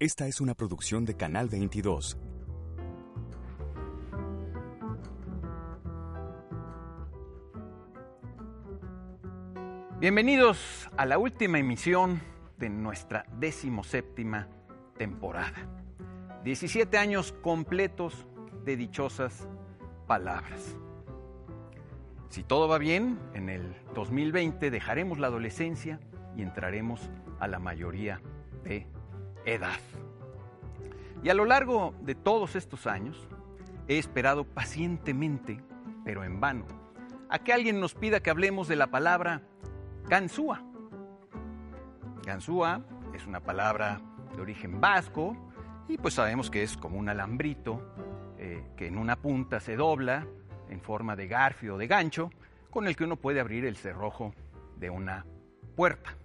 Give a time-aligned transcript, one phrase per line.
[0.00, 2.18] Esta es una producción de Canal 22.
[10.00, 12.20] Bienvenidos a la última emisión
[12.58, 14.48] de nuestra decimoséptima
[14.98, 15.64] temporada.
[16.42, 18.26] 17 años completos
[18.64, 19.48] de dichosas
[20.08, 20.76] palabras.
[22.30, 26.00] Si todo va bien, en el 2020 dejaremos la adolescencia
[26.36, 27.08] y entraremos
[27.38, 28.20] a la mayoría
[28.64, 28.88] de
[29.44, 29.78] edad.
[31.22, 33.28] Y a lo largo de todos estos años
[33.88, 35.60] he esperado pacientemente,
[36.04, 36.66] pero en vano,
[37.28, 39.42] a que alguien nos pida que hablemos de la palabra
[40.06, 40.62] ganzúa.
[42.24, 42.82] Ganzúa
[43.14, 44.00] es una palabra
[44.34, 45.36] de origen vasco
[45.88, 47.94] y pues sabemos que es como un alambrito
[48.38, 50.26] eh, que en una punta se dobla
[50.68, 52.30] en forma de garfio o de gancho
[52.70, 54.34] con el que uno puede abrir el cerrojo
[54.76, 55.24] de una
[55.76, 56.16] puerta.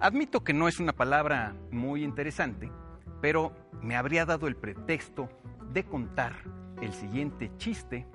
[0.00, 2.72] Admito que no es una palabra muy interesante,
[3.20, 5.28] pero me habría dado el pretexto
[5.74, 6.36] de contar
[6.80, 8.06] el siguiente chiste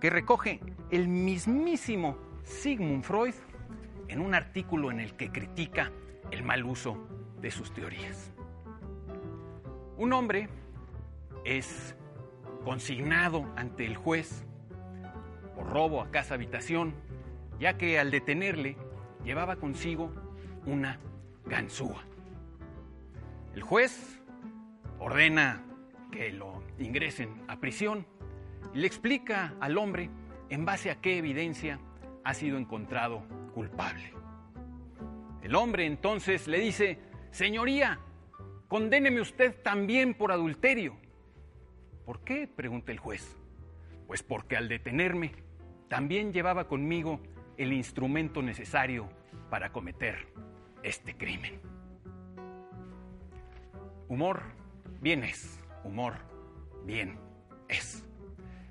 [0.00, 3.34] que recoge el mismísimo Sigmund Freud
[4.08, 5.92] en un artículo en el que critica
[6.30, 7.06] el mal uso
[7.42, 8.32] de sus teorías.
[9.98, 10.48] Un hombre
[11.44, 11.96] es
[12.64, 14.46] consignado ante el juez
[15.54, 16.94] por robo a casa habitación,
[17.60, 18.78] ya que al detenerle
[19.22, 20.10] llevaba consigo
[20.64, 20.98] una
[21.46, 22.02] ganzúa.
[23.54, 24.20] El juez
[24.98, 25.64] ordena
[26.10, 28.06] que lo ingresen a prisión
[28.74, 30.10] y le explica al hombre
[30.50, 31.80] en base a qué evidencia
[32.24, 33.22] ha sido encontrado
[33.54, 34.12] culpable.
[35.42, 36.98] El hombre entonces le dice,
[37.30, 38.00] Señoría,
[38.68, 40.96] condéneme usted también por adulterio.
[42.04, 42.48] ¿Por qué?
[42.48, 43.36] pregunta el juez.
[44.06, 45.32] Pues porque al detenerme
[45.88, 47.20] también llevaba conmigo
[47.56, 49.08] el instrumento necesario
[49.50, 50.26] para cometer
[50.86, 51.60] este crimen.
[54.08, 54.42] Humor,
[55.00, 55.58] bien es.
[55.82, 56.14] Humor,
[56.84, 57.18] bien
[57.68, 58.04] es.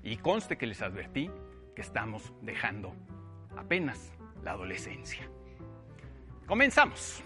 [0.02, 1.30] Y conste que les advertí
[1.74, 2.94] que estamos dejando
[3.56, 5.28] apenas la adolescencia.
[6.46, 7.22] Comenzamos.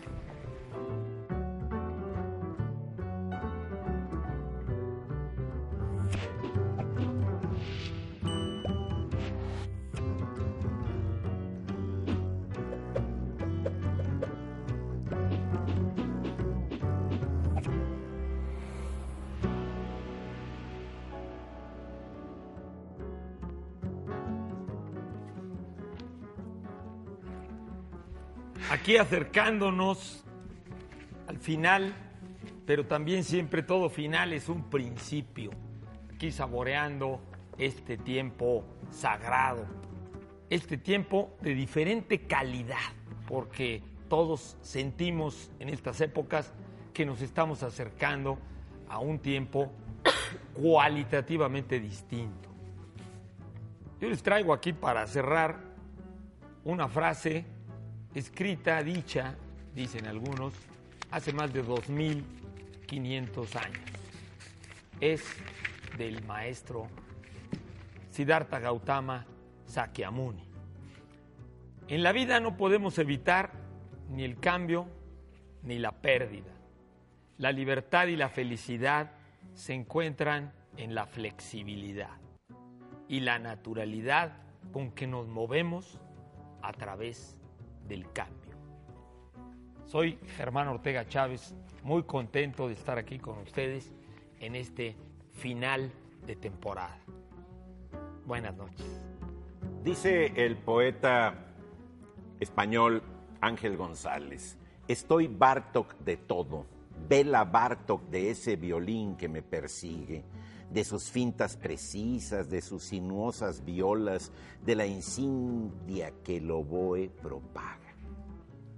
[28.97, 30.25] Acercándonos
[31.27, 31.95] al final,
[32.67, 35.51] pero también siempre todo final es un principio.
[36.15, 37.21] Aquí saboreando
[37.59, 39.67] este tiempo sagrado,
[40.49, 42.77] este tiempo de diferente calidad,
[43.29, 46.53] porque todos sentimos en estas épocas
[46.93, 48.39] que nos estamos acercando
[48.89, 49.71] a un tiempo
[50.55, 52.49] cualitativamente distinto.
[54.01, 55.61] Yo les traigo aquí para cerrar
[56.65, 57.45] una frase
[58.15, 59.37] escrita, dicha,
[59.75, 60.55] dicen algunos,
[61.11, 63.81] hace más de 2.500 años.
[65.01, 65.25] Es
[65.97, 66.89] del maestro
[68.11, 69.27] Siddhartha Gautama
[69.67, 70.49] Sakyamuni.
[71.89, 73.53] En la vida no podemos evitar
[74.09, 74.87] ni el cambio
[75.63, 76.53] ni la pérdida.
[77.39, 79.13] La libertad y la felicidad
[79.55, 82.17] se encuentran en la flexibilidad
[83.09, 84.37] y la naturalidad
[84.73, 85.99] con que nos movemos
[86.63, 87.40] a través
[87.91, 88.55] del cambio.
[89.85, 93.93] Soy Germán Ortega Chávez, muy contento de estar aquí con ustedes
[94.39, 94.97] en este
[95.33, 95.93] final
[96.25, 96.97] de temporada.
[98.25, 99.01] Buenas noches.
[99.83, 101.35] Dice el poeta
[102.39, 103.03] español
[103.41, 106.67] Ángel González, estoy Bartok de todo,
[107.09, 110.23] vela Bartok de ese violín que me persigue,
[110.71, 114.33] de sus fintas precisas, de sus sinuosas violas,
[114.65, 117.81] de la insidia que el oboe propaga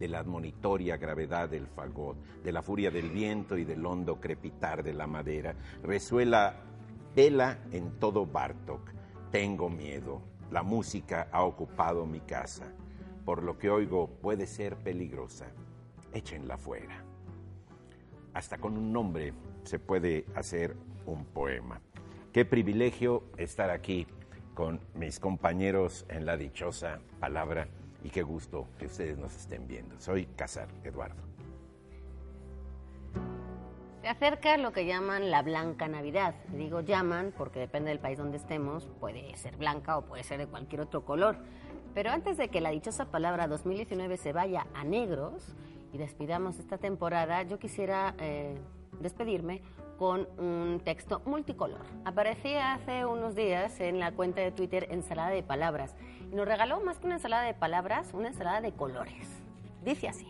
[0.03, 4.83] de la admonitoria gravedad del fagot, de la furia del viento y del hondo crepitar
[4.83, 5.55] de la madera.
[5.81, 6.57] Resuela
[7.15, 8.91] vela en todo Bartok.
[9.31, 10.21] Tengo miedo.
[10.51, 12.73] La música ha ocupado mi casa.
[13.25, 15.47] Por lo que oigo puede ser peligrosa.
[16.13, 17.05] Échenla fuera.
[18.35, 20.77] Hasta con un nombre se puede hacer
[21.07, 21.81] un poema.
[22.33, 24.07] Qué privilegio estar aquí
[24.55, 27.69] con mis compañeros en la dichosa palabra
[28.03, 29.99] y qué gusto que ustedes nos estén viendo.
[30.01, 31.23] Soy Casar Eduardo.
[34.03, 36.35] Se acerca lo que llaman la blanca Navidad.
[36.49, 40.49] Digo llaman porque depende del país donde estemos, puede ser blanca o puede ser de
[40.49, 41.37] cualquier otro color.
[41.95, 45.55] Pero antes de que la dichosa palabra 2019 se vaya a negros
[45.93, 48.59] y despidamos esta temporada, yo quisiera eh,
[49.01, 49.63] despedirme
[50.03, 51.79] con un texto multicolor.
[52.05, 55.95] Aparecía hace unos días en la cuenta de Twitter Ensalada de Palabras
[56.29, 59.29] y nos regaló más que una ensalada de palabras, una ensalada de colores.
[59.85, 60.27] Dice así,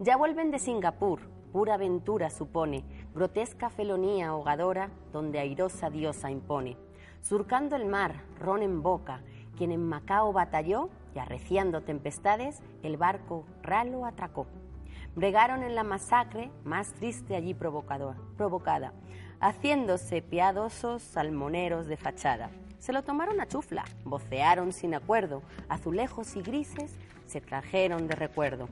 [0.00, 1.20] ya vuelven de Singapur,
[1.50, 2.84] pura aventura supone,
[3.14, 6.76] grotesca felonía ahogadora donde airosa diosa impone.
[7.22, 9.22] Surcando el mar, ron en boca,
[9.56, 14.46] quien en Macao batalló y arreciando tempestades, el barco ralo atracó.
[15.16, 18.92] Bregaron en la masacre más triste allí provocador, provocada,
[19.40, 22.50] haciéndose piadosos salmoneros de fachada.
[22.78, 28.68] Se lo tomaron a chufla, vocearon sin acuerdo, azulejos y grises se trajeron de recuerdo.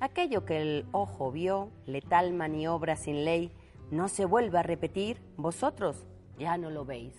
[0.00, 3.52] Aquello que el ojo vio, letal maniobra sin ley,
[3.92, 6.06] no se vuelve a repetir, vosotros
[6.38, 7.14] ya no lo veis.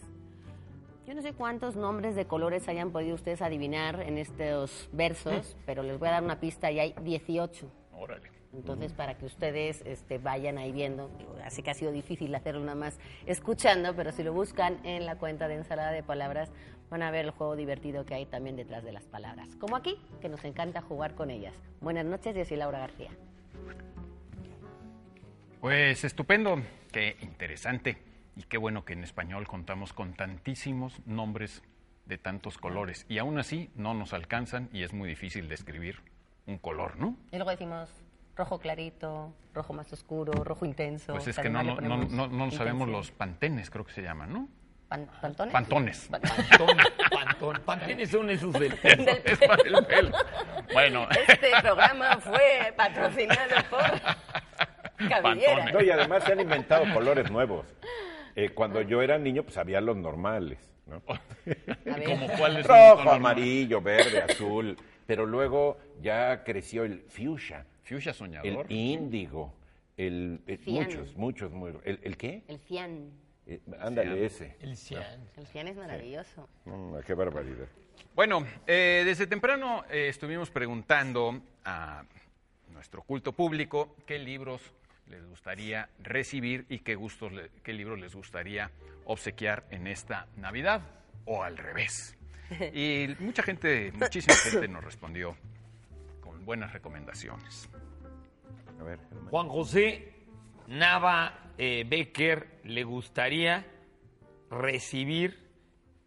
[1.07, 5.81] Yo no sé cuántos nombres de colores hayan podido ustedes adivinar en estos versos, pero
[5.81, 7.71] les voy a dar una pista y hay 18.
[7.93, 8.38] Órale.
[8.53, 12.61] Entonces, para que ustedes este, vayan ahí viendo, digo, así que ha sido difícil hacerlo
[12.61, 16.51] nada más escuchando, pero si lo buscan en la cuenta de ensalada de palabras,
[16.89, 19.55] van a ver el juego divertido que hay también detrás de las palabras.
[19.57, 21.53] Como aquí, que nos encanta jugar con ellas.
[21.79, 23.11] Buenas noches, yo soy Laura García.
[25.61, 26.61] Pues estupendo,
[26.91, 27.97] qué interesante
[28.35, 31.61] y qué bueno que en español contamos con tantísimos nombres
[32.05, 35.97] de tantos colores y aún así no nos alcanzan y es muy difícil describir
[36.47, 37.15] un color, ¿no?
[37.31, 37.89] Y luego decimos
[38.35, 41.13] rojo clarito, rojo más oscuro, rojo intenso.
[41.13, 44.31] Pues es que no, no, no, no- no sabemos los pantenes, creo que se llaman,
[44.33, 44.47] ¿no?
[44.87, 45.53] Pan- ¿Pantones?
[45.53, 46.07] Pantones.
[46.09, 46.21] Pan-
[47.11, 47.61] Pantón.
[47.63, 49.03] Pantenes son esos del pelo.
[49.23, 50.11] Es para el pelo.
[50.73, 55.21] Bueno, Este programa fue patrocinado por Cabellera.
[55.55, 55.73] Pantones.
[55.73, 57.67] No, y además se han inventado colores nuevos.
[58.35, 61.01] Eh, cuando yo era niño, pues había los normales, ¿no?
[61.01, 64.75] Como cuáles son Rojo, amarillo, verde, azul.
[65.05, 68.71] Pero luego ya creció el fuchsia, Fuchsia el soñador.
[68.71, 69.53] índigo,
[69.97, 70.75] el, el- Cian.
[70.85, 72.43] muchos, muchos, muy, el, ¿el qué?
[72.47, 73.09] El cian.
[73.47, 74.55] Eh, ándale, ese.
[74.61, 75.27] El cian.
[75.37, 76.47] El cian es maravilloso.
[76.65, 77.67] Mm, qué barbaridad.
[78.15, 82.03] Bueno, eh, desde temprano eh, estuvimos preguntando a
[82.71, 84.61] nuestro culto público qué libros
[85.07, 88.69] les gustaría recibir y qué, gustos le- qué libros les gustaría
[89.05, 90.81] obsequiar en esta Navidad
[91.25, 92.15] o al revés.
[92.73, 95.35] Y mucha gente, muchísima gente nos respondió
[96.21, 97.69] con buenas recomendaciones.
[98.79, 99.29] A ver, Germán.
[99.29, 100.13] Juan José
[100.67, 103.65] Nava eh, Becker le gustaría
[104.49, 105.49] recibir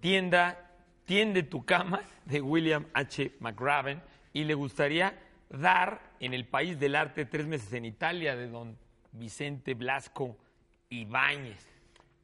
[0.00, 0.70] Tienda,
[1.04, 3.32] Tiende tu cama de William H.
[3.40, 4.02] McRaven
[4.32, 5.18] y le gustaría
[5.50, 8.78] dar en el país del arte tres meses en Italia de don
[9.12, 10.38] Vicente Blasco
[10.88, 11.68] Ibáñez.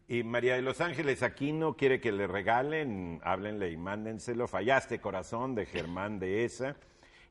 [0.07, 4.49] Y María de los Ángeles Aquino quiere que le regalen, háblenle y mándenselo.
[4.49, 6.77] Fallaste corazón de Germán de Esa.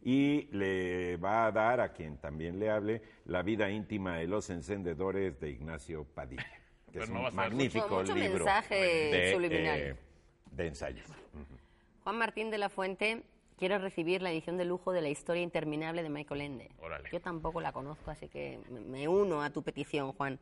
[0.03, 4.49] Y le va a dar a quien también le hable la vida íntima de los
[4.49, 6.43] encendedores de Ignacio Padilla,
[6.85, 9.79] que Pero es no un magnífico mucho- mucho libro mensaje de, subliminal.
[9.79, 9.95] eh,
[10.51, 11.07] de ensayos.
[12.03, 13.23] Juan Martín de la Fuente
[13.57, 16.69] quiere recibir la edición de lujo de la historia interminable de Michael Ende.
[16.79, 17.09] Órale.
[17.11, 20.39] Yo tampoco la conozco, así que me- uno a tu petición, Juan.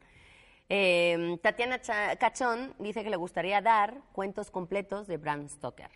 [0.68, 5.90] Eh, Tatiana Cha- Cachón dice que le gustaría dar cuentos completos de Bram Stoker.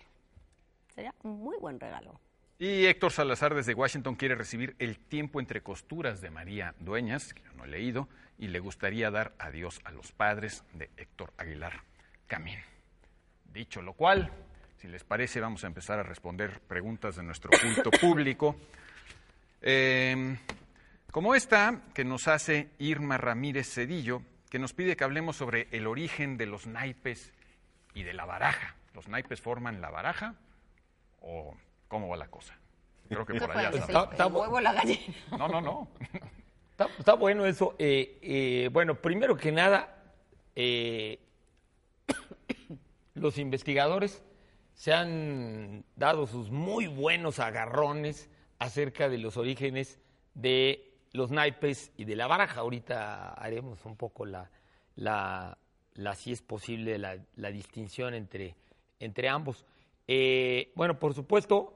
[0.96, 2.20] Sería un muy buen regalo.
[2.62, 7.42] Y Héctor Salazar desde Washington quiere recibir El tiempo entre costuras de María Dueñas, que
[7.42, 11.84] yo no he leído, y le gustaría dar adiós a los padres de Héctor Aguilar
[12.28, 12.60] Camín.
[13.46, 14.30] Dicho lo cual,
[14.76, 18.58] si les parece, vamos a empezar a responder preguntas de nuestro culto público.
[19.62, 20.38] Eh,
[21.12, 25.88] como esta que nos hace Irma Ramírez Cedillo, que nos pide que hablemos sobre el
[25.88, 27.32] origen de los naipes
[27.94, 28.76] y de la baraja.
[28.94, 30.36] ¿Los naipes forman la baraja
[31.22, 31.56] o
[31.90, 32.58] cómo va la cosa?
[33.10, 33.70] Creo que ¿Qué por allá.
[33.70, 34.10] ¿El, está.
[34.26, 35.16] El huevo la gallina?
[35.38, 35.88] No, no, no.
[36.72, 37.76] Está, está bueno eso.
[37.78, 40.02] Eh, eh, bueno, primero que nada,
[40.56, 41.20] eh,
[43.16, 44.24] los investigadores
[44.76, 48.30] se han dado sus muy buenos agarrones
[48.60, 50.00] acerca de los orígenes
[50.36, 52.62] de los naipes y de la baraja.
[52.62, 54.50] Ahorita haremos un poco la,
[54.96, 55.58] la,
[55.96, 58.56] la si es posible, la, la distinción entre,
[59.00, 59.66] entre ambos.
[60.08, 61.76] Eh, bueno, por supuesto,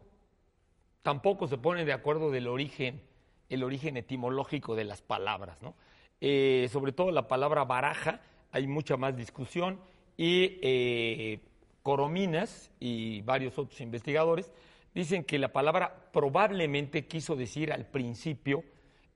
[1.04, 3.02] tampoco se ponen de acuerdo del origen,
[3.50, 5.76] el origen etimológico de las palabras, ¿no?
[6.22, 9.80] Eh, sobre todo la palabra baraja, hay mucha más discusión
[10.16, 11.40] y eh,
[11.84, 14.50] Corominas y varios otros investigadores
[14.96, 18.64] dicen que la palabra probablemente quiso decir al principio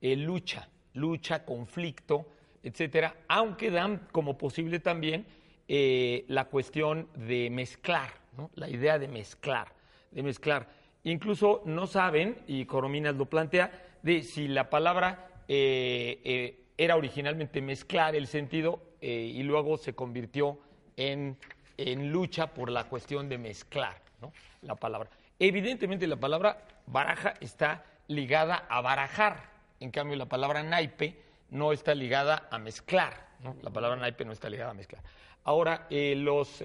[0.02, 2.26] eh, lucha, lucha, conflicto,
[2.62, 5.26] etcétera, aunque dan como posible también
[5.70, 8.50] la cuestión de mezclar, ¿no?
[8.54, 9.68] la idea de mezclar,
[10.10, 10.77] de mezclar.
[11.04, 13.70] Incluso no saben, y Corominas lo plantea,
[14.02, 19.94] de si la palabra eh, eh, era originalmente mezclar el sentido eh, y luego se
[19.94, 20.58] convirtió
[20.96, 21.36] en,
[21.76, 24.32] en lucha por la cuestión de mezclar ¿no?
[24.62, 25.10] la palabra.
[25.38, 29.50] Evidentemente la palabra baraja está ligada a barajar,
[29.80, 31.16] en cambio la palabra naipe
[31.50, 33.56] no está ligada a mezclar, ¿no?
[33.62, 35.02] la palabra naipe no está ligada a mezclar.
[35.44, 36.62] Ahora, los,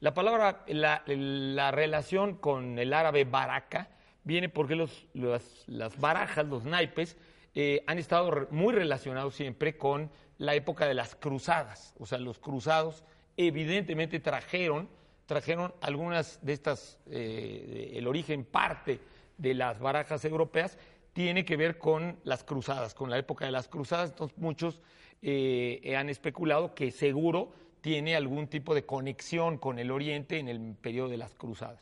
[0.00, 3.90] la palabra, la, la relación con el árabe baraca
[4.24, 7.16] viene porque los, las barajas, los naipes,
[7.54, 11.94] eh, han estado muy relacionados siempre con la época de las cruzadas.
[11.98, 13.04] O sea, los cruzados
[13.36, 14.90] evidentemente trajeron,
[15.24, 19.00] trajeron algunas de estas, eh, el origen parte
[19.38, 20.76] de las barajas europeas
[21.12, 24.10] tiene que ver con las cruzadas, con la época de las cruzadas.
[24.10, 24.82] Entonces muchos
[25.22, 30.74] eh, han especulado que seguro tiene algún tipo de conexión con el Oriente en el
[30.74, 31.80] periodo de las cruzadas.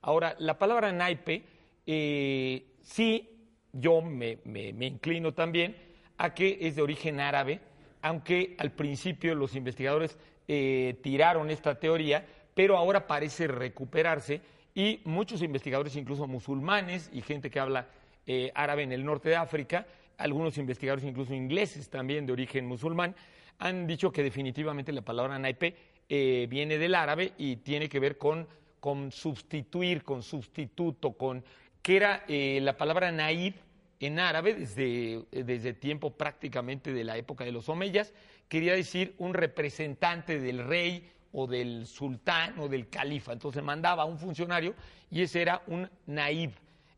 [0.00, 1.44] Ahora, la palabra naipe,
[1.86, 3.30] eh, sí,
[3.72, 4.38] yo me,
[4.80, 5.76] inclino también
[6.18, 7.60] a que es de origen árabe,
[8.02, 14.40] aunque al principio los investigadores eh, tiraron esta teoría, pero ahora parece recuperarse
[14.74, 17.88] y muchos investigadores, incluso musulmanes y gente que habla
[18.26, 19.86] eh, árabe en el norte de África,
[20.18, 23.14] algunos investigadores incluso ingleses también de origen musulmán,
[23.58, 25.76] han dicho que definitivamente la palabra naipe
[26.08, 28.46] eh, viene del árabe y tiene que ver con,
[28.80, 31.44] con sustituir, con sustituto, con
[31.82, 33.54] que era eh, la palabra naib
[34.00, 38.12] en árabe desde, desde tiempo prácticamente de la época de los omeyas,
[38.48, 43.32] quería decir un representante del rey o del sultán o del califa.
[43.32, 44.74] Entonces mandaba a un funcionario
[45.10, 46.52] y ese era un naib.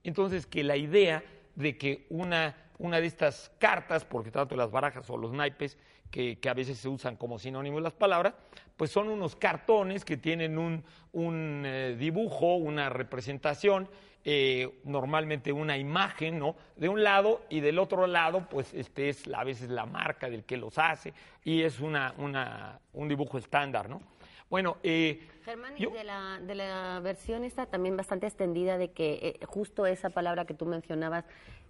[0.05, 1.23] Entonces que la idea
[1.55, 5.79] de que una, una de estas cartas, porque tanto las barajas o los naipes,
[6.11, 8.35] que, a veces se usan como sinónimos las palabras,
[8.77, 13.89] pues son unos cartones que tienen un, un, eh, dibujo, una representación,
[14.25, 16.57] eh, normalmente una imagen, ¿no?
[16.77, 20.45] De un lado y del otro lado, pues este es a veces la marca del
[20.45, 24.03] que los hace y es una, una, un dibujo estándar, ¿no?
[24.49, 28.93] Bueno, eh, Germán, y yo- de la, de la versión esta también bastante extendida de
[28.93, 31.25] que eh, justo esa palabra que tú mencionabas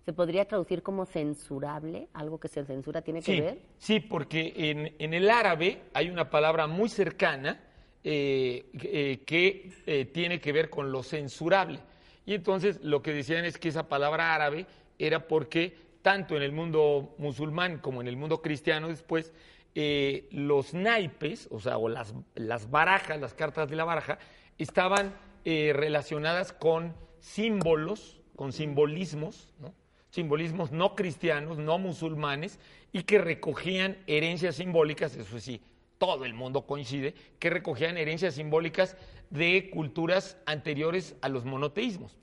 [0.05, 3.59] se podría traducir como censurable, algo que se censura tiene que ver.
[3.79, 7.61] sí, porque en, en el árabe hay una palabra muy cercana
[8.05, 11.81] eh, eh, que eh, tiene que ver con lo censurable.
[12.25, 14.67] Y entonces lo que decían es que esa palabra árabe
[14.99, 19.33] era porque tanto en el mundo musulmán como en el mundo cristiano después,
[19.79, 24.19] eh, los naipes, o sea, o las, las barajas, las cartas de la baraja,
[24.57, 25.15] estaban
[25.45, 29.75] eh, relacionadas con símbolos, con simbolismos, ¿no?
[30.09, 32.59] simbolismos no cristianos, no musulmanes,
[32.91, 35.61] y que recogían herencias simbólicas, eso sí,
[35.99, 38.97] todo el mundo coincide, que recogían herencias simbólicas
[39.29, 42.17] de culturas anteriores a los monoteísmos.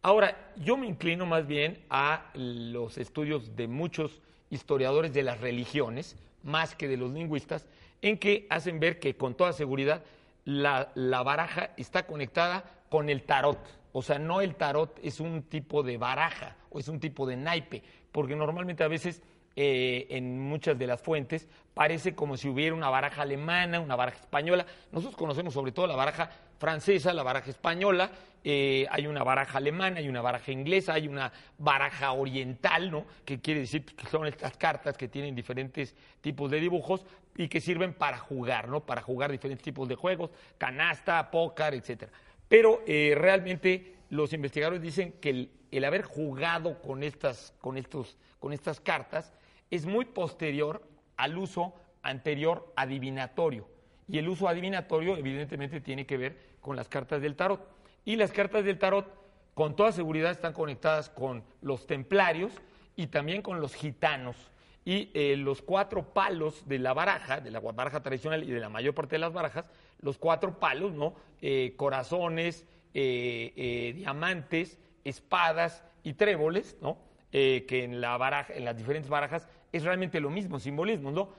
[0.00, 6.16] Ahora, yo me inclino más bien a los estudios de muchos historiadores de las religiones,
[6.44, 7.66] más que de los lingüistas,
[8.00, 10.02] en que hacen ver que con toda seguridad
[10.44, 13.58] la, la baraja está conectada con el tarot.
[13.92, 17.36] O sea, no el tarot es un tipo de baraja o es un tipo de
[17.36, 17.82] naipe,
[18.12, 19.22] porque normalmente a veces
[19.56, 24.18] eh, en muchas de las fuentes parece como si hubiera una baraja alemana, una baraja
[24.18, 24.66] española.
[24.90, 28.10] Nosotros conocemos sobre todo la baraja francesa, la baraja española,
[28.46, 33.06] eh, hay una baraja alemana, hay una baraja inglesa, hay una baraja oriental, ¿no?
[33.24, 37.60] Que quiere decir que son estas cartas que tienen diferentes tipos de dibujos y que
[37.60, 38.84] sirven para jugar, ¿no?
[38.84, 42.12] Para jugar diferentes tipos de juegos, canasta, póker, etcétera.
[42.46, 48.18] Pero eh, realmente los investigadores dicen que el, el haber jugado con estas, con, estos,
[48.38, 49.32] con estas cartas
[49.70, 50.86] es muy posterior
[51.16, 53.66] al uso anterior adivinatorio.
[54.06, 57.73] Y el uso adivinatorio evidentemente tiene que ver con las cartas del tarot.
[58.04, 59.06] Y las cartas del tarot
[59.54, 62.52] con toda seguridad están conectadas con los templarios
[62.96, 64.36] y también con los gitanos.
[64.84, 68.68] Y eh, los cuatro palos de la baraja, de la baraja tradicional y de la
[68.68, 69.70] mayor parte de las barajas,
[70.00, 71.14] los cuatro palos, ¿no?
[71.40, 76.98] Eh, corazones, eh, diamantes, espadas y tréboles, ¿no?
[77.32, 81.30] Que en, la baraja, en las diferentes barajas es realmente lo mismo, simbolismo, ¿no?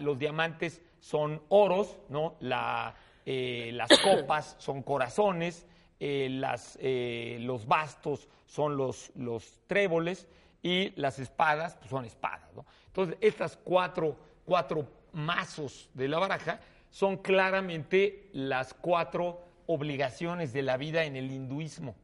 [0.00, 2.34] Los diamantes son oros, ¿no?
[2.40, 9.12] La, las copas son corazones, eh, las, eh, los bastos son los,
[9.66, 10.28] tréboles
[10.62, 12.50] y las espadas pues, son espadas.
[12.88, 16.60] Entonces, estas cuatro, cuatro mazos de la baraja
[16.90, 21.94] son claramente las cuatro obligaciones de la vida en el hinduismo.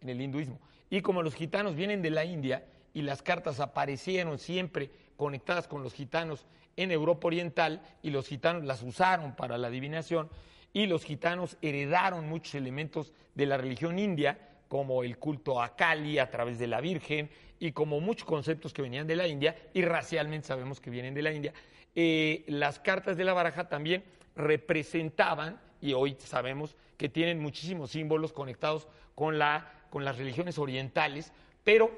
[0.00, 0.60] En el hinduismo.
[0.90, 5.82] Y como los gitanos vienen de la India y las cartas aparecieron siempre conectadas con
[5.82, 10.28] los gitanos en Europa Oriental y los gitanos las usaron para la adivinación
[10.76, 16.18] y los gitanos heredaron muchos elementos de la religión india, como el culto a Kali
[16.18, 19.80] a través de la Virgen y como muchos conceptos que venían de la India y
[19.80, 21.54] racialmente sabemos que vienen de la India.
[21.94, 24.04] Eh, las cartas de la baraja también
[24.34, 31.32] representaban, y hoy sabemos que tienen muchísimos símbolos conectados con, la, con las religiones orientales,
[31.64, 31.90] pero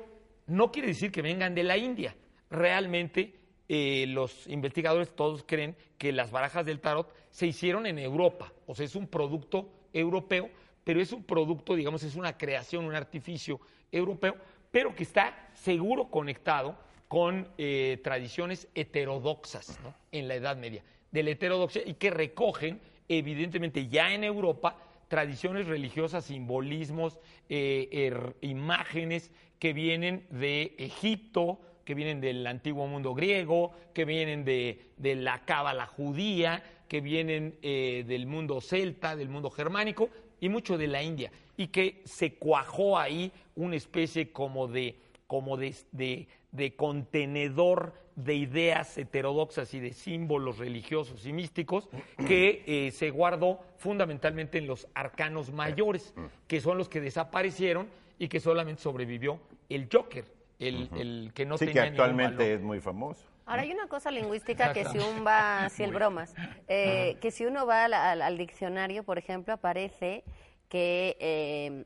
[0.47, 2.15] no quiere decir que vengan de la India.
[2.49, 3.35] Realmente
[3.69, 8.75] eh, los investigadores todos creen que las barajas del tarot se hicieron en Europa, o
[8.75, 10.49] sea, es un producto europeo,
[10.85, 13.61] pero es un producto, digamos, es una creación, un artificio
[13.93, 14.37] europeo,
[14.71, 19.79] pero que está seguro conectado con eh, tradiciones heterodoxas
[20.13, 24.77] en la Edad Media, de la heterodoxia, y que recogen, evidentemente, ya en Europa,
[25.09, 33.15] tradiciones religiosas, simbolismos, eh, er, imágenes que vienen de Egipto, que vienen del antiguo mundo
[33.15, 39.31] griego, que vienen de, de la cábala judía, que vienen eh, del mundo celta, del
[39.31, 44.69] mundo germánico y mucho de la India, y que se cuajó ahí una especie como
[44.69, 51.89] de, como de, de, de contenedor de ideas heterodoxas y de símbolos religiosos y místicos
[52.27, 56.13] que eh, se guardó fundamentalmente en los arcanos mayores,
[56.49, 59.41] que son los que desaparecieron y que solamente sobrevivió
[59.71, 62.53] el Joker, el, el que no Sí, que tenía actualmente valor.
[62.53, 63.25] es muy famoso.
[63.47, 66.35] Ahora hay una cosa lingüística que si uno va, así el bromas,
[66.67, 70.23] eh, que si uno va al, al- al diccionario, por ejemplo, aparece
[70.69, 71.85] que eh,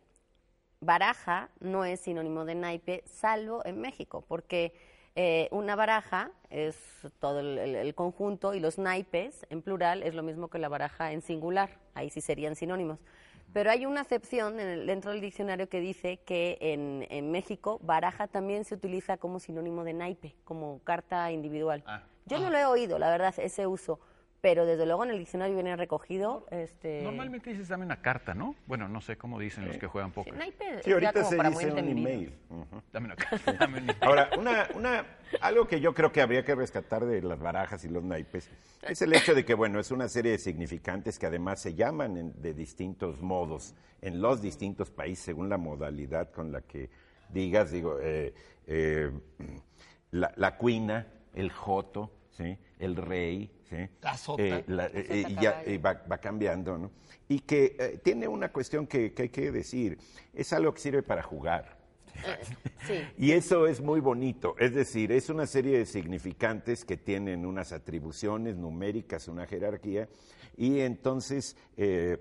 [0.81, 4.75] baraja no es sinónimo de naipe, salvo en México, porque
[5.15, 6.77] eh, una baraja es
[7.21, 10.69] todo el, el- el conjunto y los naipes en plural es lo mismo que la
[10.69, 12.99] baraja en singular, ahí sí serían sinónimos.
[13.53, 17.79] Pero hay una acepción en el- dentro del diccionario que dice que en, en México
[17.83, 21.83] baraja también se utiliza como sinónimo de naipe, como carta individual.
[21.87, 22.03] Ah.
[22.27, 23.99] Yo no lo he oído, la verdad, ese uso,
[24.43, 26.47] pero desde luego en el diccionario viene recogido.
[26.51, 28.57] Este, Normalmente dices dame una carta, ¿no?
[28.67, 30.35] Bueno, no sé cómo dicen los que juegan sí, póker.
[30.83, 32.35] Sí, ya ahorita se dice un email.
[32.93, 33.53] Dame una carta.
[33.53, 35.07] dame una- Ahora, una, una,
[35.41, 38.51] algo que yo creo que habría que rescatar de las barajas y los naipes
[38.83, 42.17] es el hecho de que, bueno, es una serie de significantes que además se llaman
[42.17, 46.91] en- de distintos modos en los distintos países según la modalidad con la que
[47.29, 48.35] digas, digo, eh,
[48.67, 49.09] eh,
[50.11, 52.59] la, la cuina, el joto, ¿sí?
[52.85, 53.77] El rey, ¿sí?
[54.03, 54.43] La sota.
[54.43, 56.91] Eh, la- La eh, sota y ya eh, va, va cambiando, ¿no?
[57.29, 59.99] Y que eh, tiene una cuestión que, que hay que decir,
[60.35, 61.79] es algo que sirve para jugar.
[62.87, 62.95] Sí.
[63.17, 67.73] Y eso es muy bonito, es decir, es una serie de significantes que tienen unas
[67.73, 70.09] atribuciones numéricas, una jerarquía,
[70.57, 72.19] y entonces eh,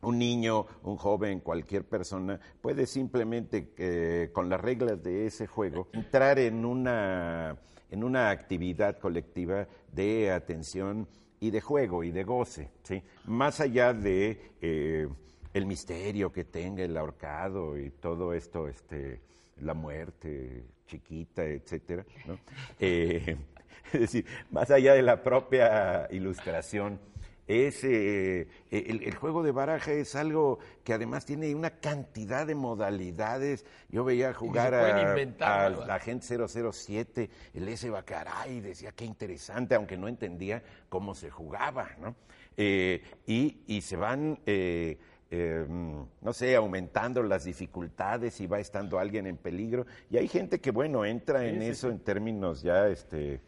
[0.00, 5.88] un niño, un joven, cualquier persona puede simplemente, eh, con las reglas de ese juego,
[5.92, 7.58] entrar en una,
[7.90, 11.06] en una actividad colectiva de atención
[11.40, 13.02] y de juego y de goce, ¿sí?
[13.26, 15.08] Más allá de eh,
[15.52, 19.20] el misterio que tenga el ahorcado y todo esto, este,
[19.60, 22.38] la muerte chiquita, etcétera, ¿no?
[22.78, 23.36] Eh,
[23.92, 26.98] es decir, más allá de la propia ilustración,
[27.46, 32.54] es, eh, el, el juego de baraja es algo que además tiene una cantidad de
[32.54, 33.64] modalidades.
[33.88, 35.86] Yo veía jugar a, inventar, a ¿verdad?
[35.86, 37.90] la gente 007, el S.
[37.90, 42.14] Bacaray, decía qué interesante, aunque no entendía cómo se jugaba, ¿no?
[42.56, 44.98] Eh, y, y se van, eh,
[45.30, 49.86] eh, no sé, aumentando las dificultades y va estando alguien en peligro.
[50.10, 53.40] Y hay gente que, bueno, entra en eso en términos ya este,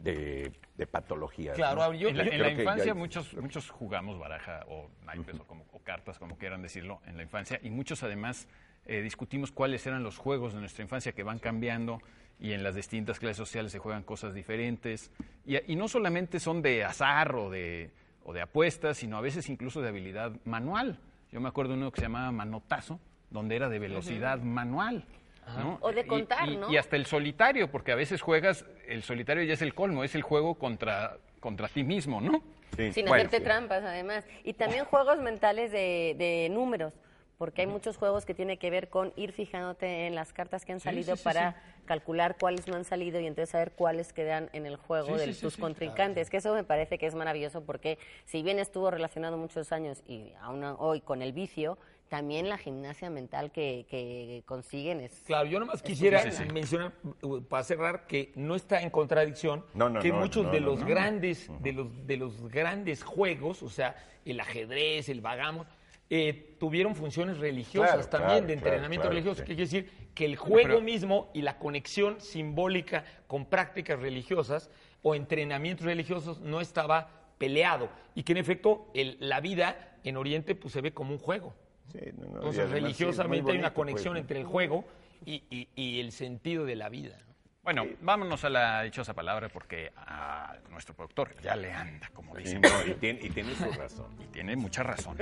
[0.00, 1.56] de, de patologías.
[1.56, 1.94] Claro, ¿no?
[1.94, 5.36] yo- en la, yo en creo la que infancia muchos, muchos jugamos baraja o naipes
[5.38, 7.60] o, como, o cartas, como quieran decirlo, en la infancia.
[7.62, 8.48] Y muchos además
[8.86, 12.00] eh, discutimos cuáles eran los juegos de nuestra infancia que van cambiando
[12.40, 15.12] y en las distintas clases sociales se juegan cosas diferentes.
[15.46, 17.92] Y, y no solamente son de azar o de,
[18.24, 20.98] o de apuestas, sino a veces incluso de habilidad manual.
[21.30, 22.98] Yo me acuerdo de uno que se llamaba manotazo,
[23.30, 25.06] donde era de velocidad manual.
[25.46, 25.78] ¿No?
[25.80, 26.70] O de contar, y- ¿no?
[26.70, 30.14] y hasta el solitario, porque a veces juegas, el solitario ya es el colmo, es
[30.14, 32.42] el juego contra, contra ti mismo, ¿no?
[32.76, 33.44] Sí, Sin bueno, hacerte sí.
[33.44, 34.24] trampas, además.
[34.42, 36.94] Y también juegos mentales de, de números,
[37.38, 40.72] porque hay muchos juegos que tienen que ver con ir fijándote en las cartas que
[40.72, 44.48] han salido sí, sí, para calcular cuáles no han salido y entonces saber cuáles quedan
[44.52, 46.30] en el juego Sí, de tus sí, contrincantes.
[46.30, 50.32] Que eso me parece que es maravilloso porque si bien estuvo relacionado muchos años y
[50.40, 51.76] aún hoy con el vicio,
[52.14, 55.24] también la gimnasia mental que, que consiguen es...
[55.26, 56.52] Claro, yo nomás quisiera Sí, sí, sí.
[56.52, 60.52] mencionar, uh, para cerrar, que no está en contradicción No, no, que no, muchos no,
[60.52, 60.86] de no, los no.
[60.86, 65.66] grandes, de los de los grandes juegos, o sea, el ajedrez, el vagamos,
[66.08, 69.40] eh, tuvieron funciones religiosas Claro, también claro, de entrenamiento claro, religioso.
[69.40, 74.70] Que quiere decir que el juego pero- mismo y la conexión simbólica con prácticas religiosas
[75.02, 80.54] o entrenamientos religiosos no estaba peleado y que en efecto el- la vida en Oriente
[80.54, 81.52] pues se ve como un juego.
[81.92, 84.20] Sí, no, no, y Entonces, religiosamente hay una pues, conexión ¿no?
[84.20, 84.84] entre el juego
[85.24, 87.16] y, y- y el sentido de la vida.
[87.26, 87.34] ¿no?
[87.62, 92.42] Bueno, vámonos a la dichosa palabra porque a nuestro productor ya le anda, como Sí,
[92.42, 92.60] dicen.
[92.60, 94.14] no, y, tiene, y tiene su razón.
[94.22, 95.16] Y tiene mucha razón.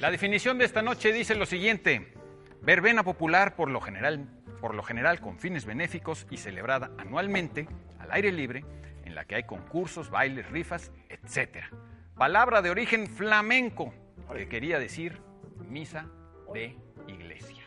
[0.00, 2.12] La definición de esta noche dice lo siguiente:
[2.62, 4.26] verbena popular por lo general,
[4.60, 7.68] por lo general con fines benéficos y celebrada anualmente
[8.00, 8.64] al aire libre,
[9.04, 11.58] en la que hay concursos, bailes, rifas, etc.
[12.16, 13.94] Palabra de origen flamenco,
[14.32, 15.20] que quería decir
[15.74, 16.06] misa
[16.54, 16.76] de
[17.08, 17.64] iglesia.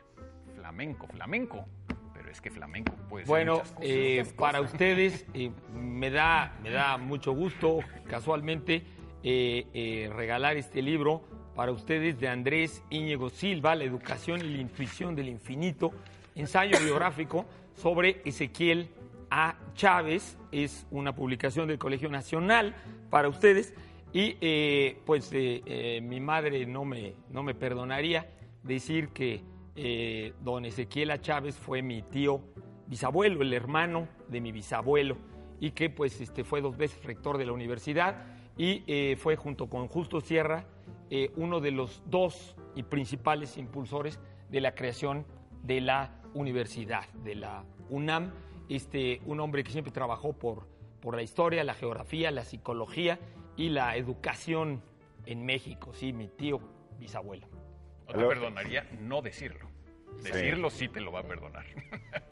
[0.56, 1.66] Flamenco, flamenco.
[2.14, 3.86] Pero es que flamenco puede ser Bueno, muchas cosas.
[3.90, 8.84] eh, para ustedes eh, me, da, me da mucho gusto, casualmente,
[9.24, 11.22] eh, eh, regalar este libro
[11.54, 15.92] para ustedes de Andrés Íñigo Silva, La educación y la intuición del infinito,
[16.34, 18.90] ensayo biográfico sobre Ezequiel
[19.30, 19.56] A.
[19.74, 20.38] Chávez.
[20.54, 22.74] Es una publicación del Colegio Nacional
[23.10, 23.74] para ustedes.
[24.18, 28.28] Y eh, pues eh, eh, mi madre no me, no me perdonaría
[28.64, 29.44] decir que
[30.42, 31.22] don Ezequiel.
[31.22, 32.42] Chávez fue mi tío
[32.88, 35.18] bisabuelo, el hermano de mi bisabuelo,
[35.60, 38.26] y que pues este, fue dos veces rector de la universidad
[38.58, 40.66] y fue junto con Justo Sierra
[41.36, 45.28] uno de los dos y principales impulsores de la creación
[45.62, 48.34] de la universidad, de la UNAM,
[48.68, 50.66] este, un hombre que siempre trabajó por,
[51.02, 53.20] por la historia, la geografía, la psicología
[53.58, 54.82] y la educación
[55.26, 56.62] en México, sí, mi tío
[57.00, 57.48] bisabuelo.
[58.08, 59.68] No te perdonaría no decirlo.
[60.24, 61.66] Decirlo sí te lo va a perdonar.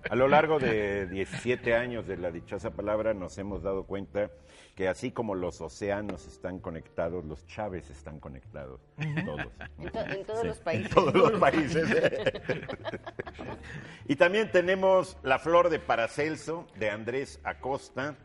[0.09, 4.31] A lo largo de 17 años de la dichosa palabra nos hemos dado cuenta
[4.75, 8.81] que así como los océanos están conectados, los Chávez están conectados.
[9.25, 9.47] Todos.
[9.77, 10.87] En, to- en todos Sí, los países.
[10.87, 11.87] En todos los países.
[14.07, 18.15] y también tenemos La Flor de Paracelso de Andrés Acosta,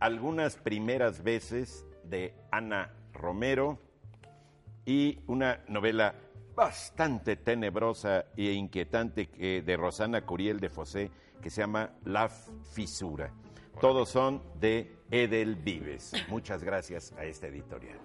[0.00, 3.78] Algunas primeras veces de Ana Romero
[4.86, 6.14] y una novela
[6.54, 9.28] bastante tenebrosa e inquietante
[9.64, 11.10] de Rosana Curiel de Fosé
[11.42, 13.32] que se llama La Fisura.
[13.80, 16.12] Todos son de Edel Vives.
[16.28, 17.98] Muchas gracias a esta editorial.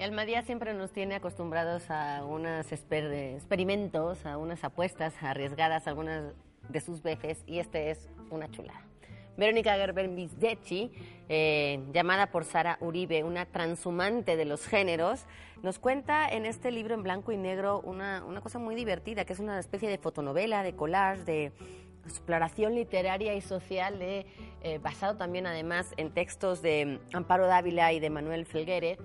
[0.00, 6.34] Almadía siempre nos tiene acostumbrados a unos experimentos, a unas apuestas arriesgadas, algunas
[6.68, 8.91] de sus veces, y este es una chulada.
[9.36, 10.90] Verónica Gerber-Misdechi,
[11.28, 15.24] eh, llamada por Sara Uribe, una transhumante de los géneros,
[15.62, 19.32] nos cuenta en este libro en blanco y negro una, una cosa muy divertida, que
[19.32, 21.52] es una especie de fotonovela, de collage, de
[22.04, 24.26] exploración literaria y social, de,
[24.62, 28.98] eh, basado también además en textos de Amparo Dávila y de Manuel Felguere,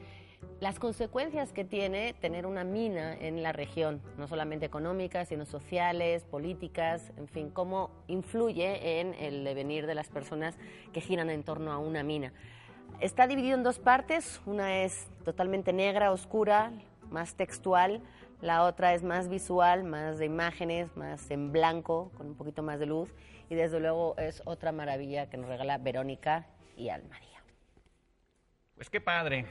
[0.59, 6.23] las consecuencias que tiene tener una mina en la región, no solamente económicas, sino sociales,
[6.25, 10.57] políticas, en fin, cómo influye en el devenir de las personas
[10.93, 12.33] que giran en torno a una mina.
[12.99, 16.71] Está dividido en dos partes, una es totalmente negra, oscura,
[17.11, 18.01] más textual,
[18.41, 22.79] la otra es más visual, más de imágenes, más en blanco, con un poquito más
[22.79, 23.13] de luz,
[23.49, 27.43] y desde luego es otra maravilla que nos regala Verónica y Almaría.
[28.75, 29.45] Pues qué padre.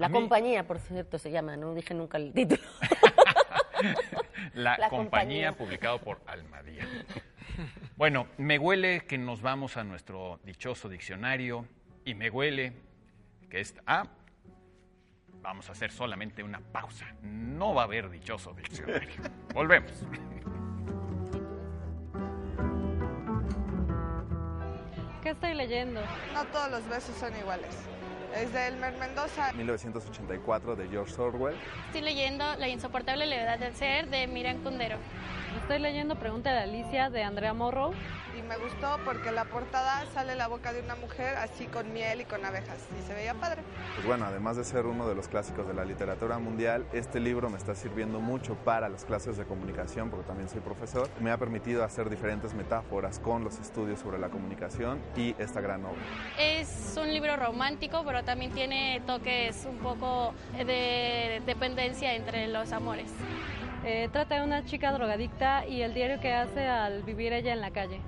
[0.00, 2.62] La mí- compañía, por cierto, se llama, no dije nunca el título.
[4.54, 5.52] La, La compañía, compañía.
[5.56, 6.86] publicado por Almadía.
[7.96, 11.66] Bueno, me huele que nos vamos a nuestro dichoso diccionario
[12.04, 12.72] y me huele
[13.48, 14.04] que es ah,
[15.42, 17.06] vamos a hacer solamente una pausa.
[17.22, 19.14] No va a haber dichoso diccionario.
[19.54, 19.92] Volvemos.
[25.22, 26.00] ¿Qué estoy leyendo?
[26.32, 27.76] No todos los besos son iguales.
[28.34, 29.52] Es de Elmer Mendoza.
[29.52, 31.56] 1984 de George Orwell.
[31.86, 34.98] Estoy leyendo La insoportable levedad del ser de Miran Kundero.
[35.60, 37.92] Estoy leyendo Pregunta de Alicia de Andrea Morrow.
[38.50, 42.24] Me gustó porque la portada sale la boca de una mujer así con miel y
[42.24, 42.78] con abejas.
[42.98, 43.62] Y se veía padre.
[43.94, 47.48] Pues bueno, además de ser uno de los clásicos de la literatura mundial, este libro
[47.48, 51.08] me está sirviendo mucho para las clases de comunicación, porque también soy profesor.
[51.20, 55.84] Me ha permitido hacer diferentes metáforas con los estudios sobre la comunicación y esta gran
[55.84, 56.02] obra.
[56.36, 63.12] Es un libro romántico, pero también tiene toques un poco de dependencia entre los amores.
[63.84, 67.60] Eh, trata de una chica drogadicta y el diario que hace al vivir ella en
[67.60, 68.00] la calle.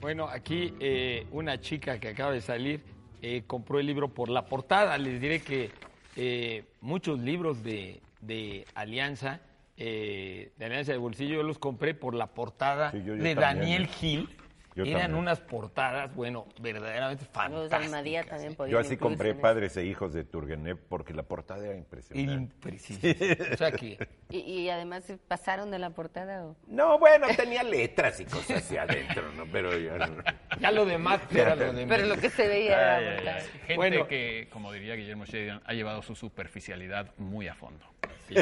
[0.00, 2.82] Bueno, aquí eh, una chica que acaba de salir
[3.22, 4.98] eh, compró el libro por la portada.
[4.98, 5.70] Les diré que
[6.16, 9.40] eh, muchos libros de, de Alianza,
[9.76, 13.34] eh, de Alianza de Bolsillo, yo los compré por la portada Sí, yo- yo de
[13.36, 13.60] también.
[13.60, 14.28] Daniel Gil,
[14.74, 15.18] Yo Eran también.
[15.20, 17.82] unas portadas, bueno, verdaderamente Los fantásticas.
[17.84, 19.34] Almadía también podían Yo así compré.
[19.34, 22.32] Padres e Hijos de Turgenev porque la portada era impresionante.
[22.54, 23.00] Impreciso.
[23.52, 23.98] O sea que
[24.30, 26.56] Y, y además pasaron de la portada o...
[26.66, 29.44] No, bueno, tenía letras y cosas así adentro, ¿no?
[29.52, 30.22] Pero no-
[30.58, 33.16] ya lo demás era lo de Pero lo que se veía era Ay, la ay,
[33.16, 33.36] portada.
[33.36, 33.46] ay.
[33.60, 34.06] Gente Bueno.
[34.08, 37.84] que, como diría Guillermo Sheridan, ha llevado su superficialidad muy a fondo.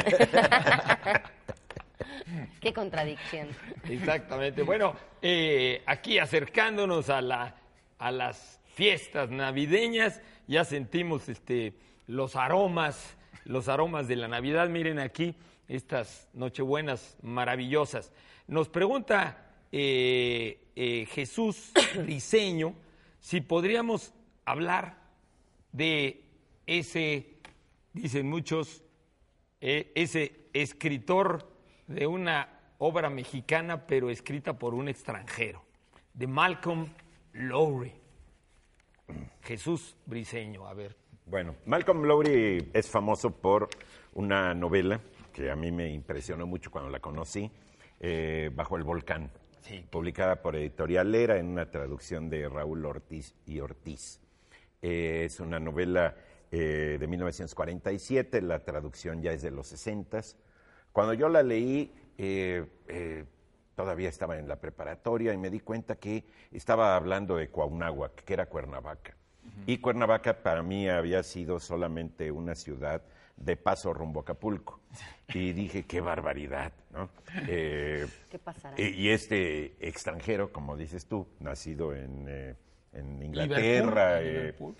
[2.61, 3.49] Qué contradicción.
[3.89, 4.63] Exactamente.
[4.63, 7.55] Bueno, eh, aquí acercándonos a, la,
[7.97, 11.73] a las fiestas navideñas, ya sentimos este,
[12.07, 14.69] los aromas, los aromas de la Navidad.
[14.69, 15.35] Miren aquí
[15.67, 18.11] estas Nochebuenas maravillosas.
[18.47, 22.75] Nos pregunta eh, eh, Jesús Briseño
[23.21, 24.13] si podríamos
[24.45, 24.97] hablar
[25.71, 26.23] de
[26.65, 27.37] ese,
[27.93, 28.83] dicen muchos,
[29.61, 31.50] eh, ese escritor
[31.93, 32.47] de una
[32.79, 35.63] obra mexicana, pero escrita por un extranjero,
[36.13, 36.87] de Malcolm
[37.33, 37.93] Lowry.
[39.43, 40.95] Jesús Briseño, a ver.
[41.25, 43.69] Bueno, Malcolm Lowry es famoso por
[44.13, 44.99] una novela
[45.33, 47.49] que a mí me impresionó mucho cuando la conocí,
[47.99, 49.85] eh, Bajo el Volcán, Sí.
[49.89, 54.19] publicada por Editorial Era en una traducción de Raúl Ortiz y Ortiz.
[54.81, 56.15] Eh, es una novela
[56.51, 60.21] eh, de 1947, la traducción ya es de los 60.
[60.91, 63.25] Cuando yo la leí, eh, eh,
[63.75, 68.33] todavía estaba en la preparatoria y me di cuenta que estaba hablando de Cuauhnáhuac, que
[68.33, 69.15] era Cuernavaca.
[69.65, 73.01] Y Cuernavaca para mí había sido solamente una ciudad
[73.37, 74.79] de paso rumbo a Acapulco.
[75.33, 77.09] Y dije, qué barbaridad, ¿no?
[77.47, 78.75] Eh, ¿Qué pasará?
[78.77, 82.55] y, y este extranjero, como dices tú, nacido en, eh,
[82.91, 84.75] en Inglaterra, Liverpool, eh, Liverpool.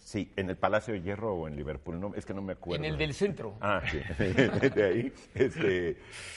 [0.00, 2.84] Sí, en el Palacio de Hierro o en Liverpool, no, es que no me acuerdo.
[2.84, 3.56] En el del centro.
[3.60, 5.12] Ah, sí, de ahí.
[5.34, 5.96] Este,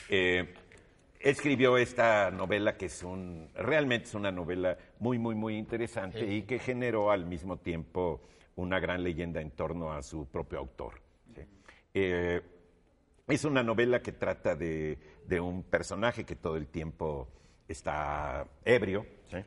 [0.10, 0.54] eh,
[1.20, 6.44] escribió esta novela que es un, realmente es una novela muy, muy, muy interesante y
[6.44, 8.22] que generó al mismo tiempo
[8.56, 11.02] una gran leyenda en torno a su propio autor.
[11.36, 11.42] ¿sí?
[11.94, 12.42] Eh,
[13.28, 17.28] es una novela que trata de, de un personaje que todo el tiempo
[17.68, 19.38] está ebrio ¿sí?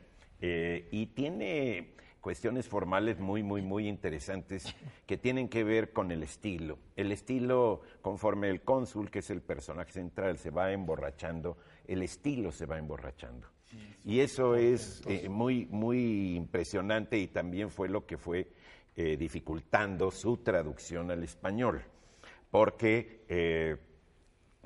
[0.41, 6.23] Eh, y tiene cuestiones formales muy, muy, muy interesantes que tienen que ver con el
[6.23, 6.77] estilo.
[6.95, 12.51] El estilo, conforme el cónsul, que es el personaje central, se va emborrachando, el estilo
[12.51, 13.47] se va emborrachando.
[14.03, 18.51] Y eso es eh, muy, muy impresionante y también fue lo que fue
[18.95, 21.81] eh, dificultando su traducción al español.
[22.49, 23.77] Porque, eh,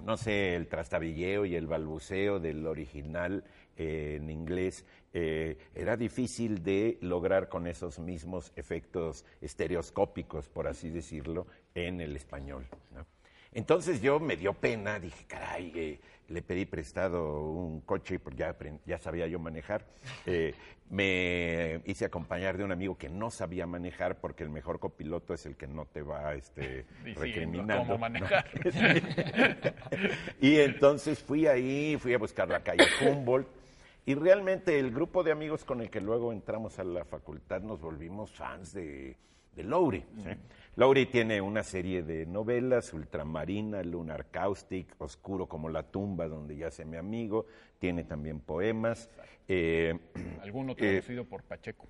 [0.03, 3.43] no sé, el trastabilleo y el balbuceo del original
[3.77, 10.89] eh, en inglés eh, era difícil de lograr con esos mismos efectos estereoscópicos, por así
[10.89, 12.65] decirlo, en el español.
[12.93, 13.05] ¿no?
[13.53, 18.97] Entonces yo me dio pena, dije, caray, eh, le pedí prestado un coche, porque ya,
[18.97, 19.85] sabía yo manejar.
[20.25, 20.55] Eh,
[20.89, 25.45] me hice acompañar de un amigo que no sabía manejar, porque el mejor copiloto es
[25.45, 27.83] el que no te va este, recriminando.
[27.83, 28.45] cómo manejar.
[30.41, 33.62] y entonces fui ahí, fui a buscar la calle Humboldt.
[34.05, 37.79] Y realmente el grupo de amigos con el que luego entramos a la facultad nos
[37.79, 39.15] volvimos fans de,
[39.55, 40.03] de Lowry.
[40.17, 40.29] ¿sí?
[40.75, 46.83] Lowry tiene una serie de novelas, Ultramarina, Lunar Caustic, Oscuro como la tumba donde yace
[46.83, 47.45] mi amigo,
[47.79, 49.09] tiene también poemas.
[49.47, 49.97] eh,
[50.41, 51.87] Alguno eh, traducido por Pacheco.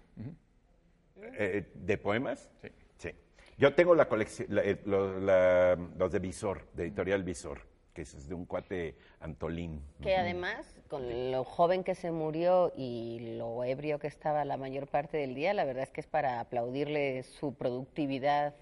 [1.15, 2.51] Eh, ¿De poemas?
[2.61, 2.67] Sí.
[2.97, 3.09] Sí.
[3.57, 7.61] Yo tengo la colección, la- eh, lo- la- los de Visor, de Editorial Visor,
[7.93, 9.81] que es de un cuate Antolín.
[10.01, 14.87] Que además, con lo joven que se murió y lo ebrio que estaba la mayor
[14.87, 18.55] parte del día, la verdad es que es para aplaudirle su productividad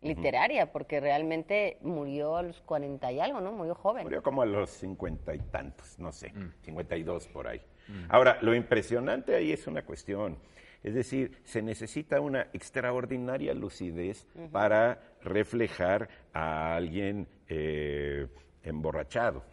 [0.00, 3.52] literaria, porque realmente murió a los 40 y algo, ¿no?
[3.52, 4.04] Murió joven.
[4.04, 7.60] Murió como a los cincuenta y tantos, no sé, cincuenta y dos por ahí.
[8.08, 10.38] Ahora, lo impresionante ahí es una cuestión.
[10.82, 18.28] Es decir, se necesita una extraordinaria lucidez para reflejar a alguien eh,
[18.68, 19.44] emborrachado.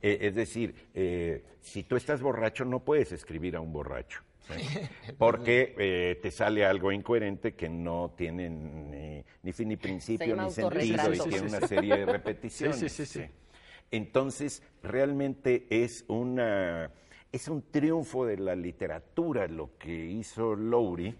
[0.00, 4.22] Eh, es decir, eh, si tú estás borracho, no puedes escribir a un borracho.
[5.18, 10.50] Porque eh, te sale algo incoherente que no tiene ni, ni fin ni principio ni
[10.50, 12.78] sentido y tiene una serie de repeticiones.
[12.78, 13.24] Sí, sí, sí.
[13.90, 16.90] Entonces, realmente es una
[17.30, 21.14] es un triunfo de la literatura lo que hizo Lowry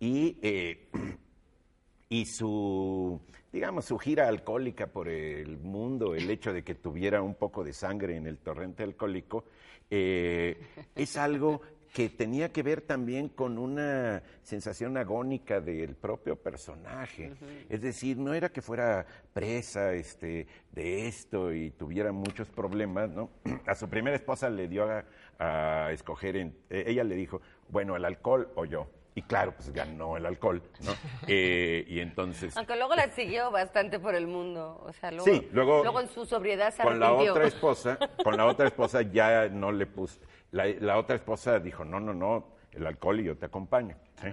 [0.00, 0.38] y,
[2.12, 3.18] y su,
[3.50, 7.72] digamos, su gira alcohólica por el mundo, el hecho de que tuviera un poco de
[7.72, 9.46] sangre en el torrente alcohólico,
[9.90, 10.60] eh,
[10.94, 11.62] es algo
[11.94, 17.32] que tenía que ver también con una sensación agónica del propio personaje.
[17.70, 23.30] Es decir, no era que fuera presa este, de esto y tuviera muchos problemas, ¿no?
[23.66, 25.04] A su primera esposa le dio a,
[25.38, 28.86] a escoger, en- eh, ella le dijo, bueno, el alcohol o yo.
[29.14, 30.92] Y claro, pues ganó el alcohol, ¿no?
[31.28, 32.56] Eh, y entonces...
[32.56, 34.82] Aunque luego la siguió bastante por el mundo.
[34.86, 38.36] O sea, luego, Sí, luego- luego en su sobriedad se con la otra esposa, con
[38.36, 40.20] la otra esposa ya no le puse.
[40.50, 43.96] La, la otra esposa dijo, no, no, no, el alcohol y yo te acompaño.
[44.20, 44.28] ¿sí?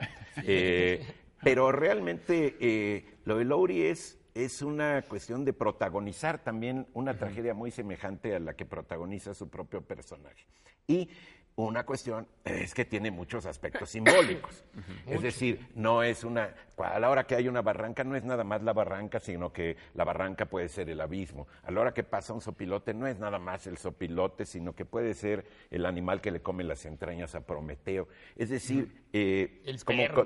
[0.45, 1.05] Eh,
[1.43, 7.53] pero realmente eh, lo de Lowry es, es una cuestión de protagonizar también una tragedia
[7.53, 10.45] muy semejante a la que protagoniza su propio personaje.
[10.87, 11.09] Y
[11.55, 14.63] una cuestión es que tiene muchos aspectos simbólicos.
[15.07, 16.53] Es decir, no es una.
[16.77, 19.75] A la hora que hay una barranca, no es nada más la barranca, sino que
[19.95, 21.47] la barranca puede ser el abismo.
[21.63, 24.85] A la hora que pasa un sopilote, no es nada más el sopilote, sino que
[24.85, 28.07] puede ser el animal que le come las entrañas a Prometeo.
[28.37, 29.61] Es decir, eh,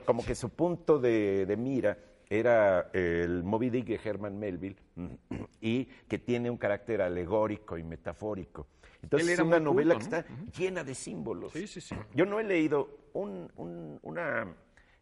[0.05, 1.97] como, que su punto de, de mira
[2.29, 4.75] era el Moby Dick de Herman Melville
[5.61, 8.67] y que tiene un carácter alegórico y metafórico.
[9.01, 11.51] Entonces es una novela culto, que está llena de símbolos.
[11.53, 11.95] Sí, sí, sí.
[12.13, 14.47] Yo no he leído un- un- una,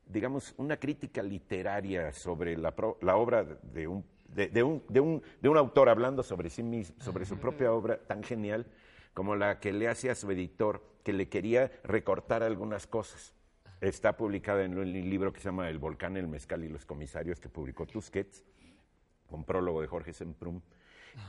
[0.08, 5.00] digamos, una crítica literaria sobre la, pro- la obra de un, de, de un, de,
[5.00, 8.66] un, de un autor hablando sobre sí mismo, sobre su propia obra tan genial
[9.14, 13.36] como la que le hace a su editor, que le quería recortar algunas cosas.
[13.82, 17.40] Está publicada en un libro que se llama El volcán, el mezcal y los comisarios,
[17.40, 18.44] que publicó Tusquets,
[19.28, 20.62] con prólogo de Jorge Semprum,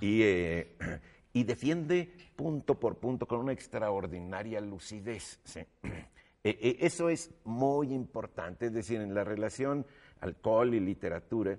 [0.03, 0.77] y, eh,
[1.33, 5.41] y defiende punto por punto con una extraordinaria lucidez.
[6.45, 9.87] Eh, eh, eso es muy importante, es decir, en la relación
[10.19, 11.57] alcohol y literatura,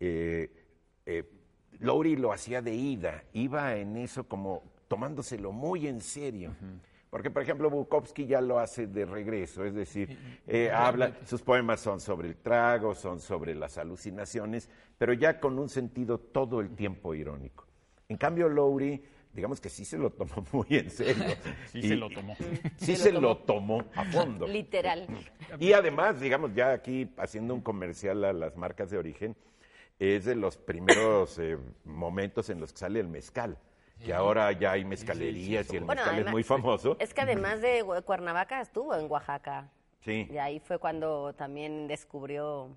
[0.00, 0.50] eh,
[1.80, 6.56] lo hacía de ida, iba en eso como tomándoselo muy en serio.
[7.12, 11.78] Porque, por ejemplo, Bukowski ya lo hace de regreso, es decir, eh, habla, sus poemas
[11.78, 16.70] son sobre el trago, son sobre las alucinaciones, pero ya con un sentido todo el
[16.74, 17.66] tiempo irónico.
[18.08, 21.34] En cambio, Lowry, digamos que sí se lo tomó muy en serio.
[21.66, 22.34] Sí Y- se lo tomó.
[22.76, 24.46] Sí se lo tomó a fondo.
[24.48, 25.06] Literal.
[25.60, 29.36] Y además, digamos, ya aquí haciendo un comercial a las marcas de origen,
[29.98, 33.58] es de los primeros eh, momentos en los que sale el mezcal.
[34.04, 36.96] Que ahora ya hay mezcalerías y el Bueno, mezcal es muy famoso.
[36.98, 39.70] Es que además de Cuernavaca estuvo en Oaxaca.
[40.00, 40.26] Sí.
[40.30, 42.76] Y ahí fue cuando también descubrió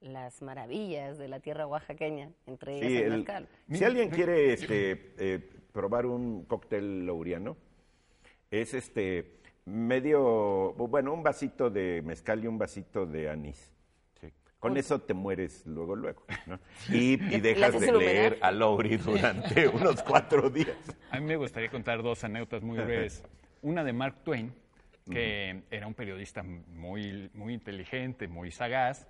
[0.00, 3.48] las maravillas de la tierra oaxaqueña, entre ellas Sí, el, el- mezcal.
[3.70, 7.56] si alguien quiere este, eh, probar un cóctel lauriano,
[8.50, 13.72] es este medio, bueno, un vasito de mezcal y un vasito de anís.
[14.64, 16.24] Con eso te mueres luego, luego.
[16.46, 16.58] ¿no?
[16.88, 20.76] Y, y dejas de leer a Lowry durante unos cuatro días.
[21.10, 23.22] A mí me gustaría contar dos anécdotas muy breves.
[23.60, 24.54] Una de Mark Twain,
[25.10, 29.06] que era un periodista muy, muy inteligente, muy sagaz,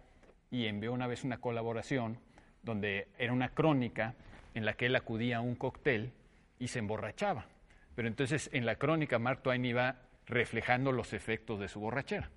[0.50, 2.18] y envió una vez una colaboración
[2.64, 4.14] donde era una crónica
[4.54, 6.12] en la que él acudía a un cóctel
[6.58, 7.46] y se emborrachaba.
[7.94, 12.30] Pero entonces en la crónica Mark Twain iba reflejando los efectos de su borrachera.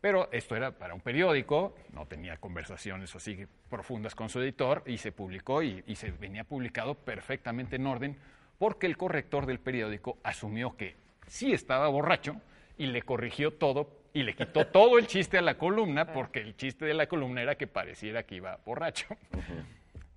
[0.00, 4.98] Pero esto era para un periódico, no tenía conversaciones así profundas con su editor y
[4.98, 8.16] se publicó y, y se venía publicado perfectamente en orden
[8.58, 12.36] porque el corrector del periódico asumió que sí estaba borracho
[12.78, 16.56] y le corrigió todo y le quitó todo el chiste a la columna porque el
[16.56, 19.06] chiste de la columna era que pareciera que iba borracho.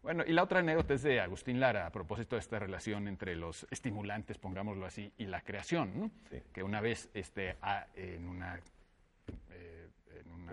[0.04, 3.36] Bueno, y la otra anécdota es de Agustín Lara, a propósito de esta relación entre
[3.36, 6.12] los estimulantes, pongámoslo así, y la creación, ¿no?
[6.54, 8.60] Que una vez este, a- en, una,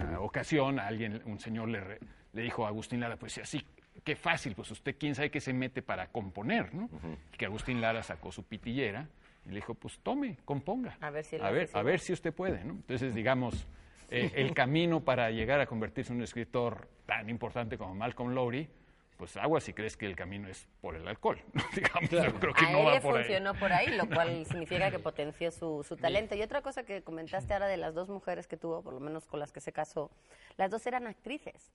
[0.01, 1.99] una ocasión a alguien, un señor le, re-
[2.33, 3.65] le dijo a Agustín Lara, pues así,
[4.05, 6.89] qué fácil, pues usted quién sabe qué se mete para componer, ¿no?
[7.33, 9.09] Y que Agustín Lara sacó su pitillera
[9.47, 10.97] y le dijo, pues tome, componga.
[11.01, 12.73] A ver si a ver, a ver si usted puede, ¿no?
[12.75, 13.67] Entonces, digamos,
[14.11, 18.69] eh, el camino para llegar a convertirse en un escritor tan importante como Malcolm Lowry,
[19.17, 21.41] pues agua si crees que el camino es por el alcohol.
[21.75, 23.23] Digamos, yo creo que a no él va le por ahí.
[23.25, 26.35] funcionó por ahí, lo cual significa que potenció su, su talento.
[26.35, 29.27] Y otra cosa que comentaste ahora de las dos mujeres que tuvo, por lo menos
[29.27, 30.11] con las que se casó,
[30.57, 31.73] las dos eran actrices.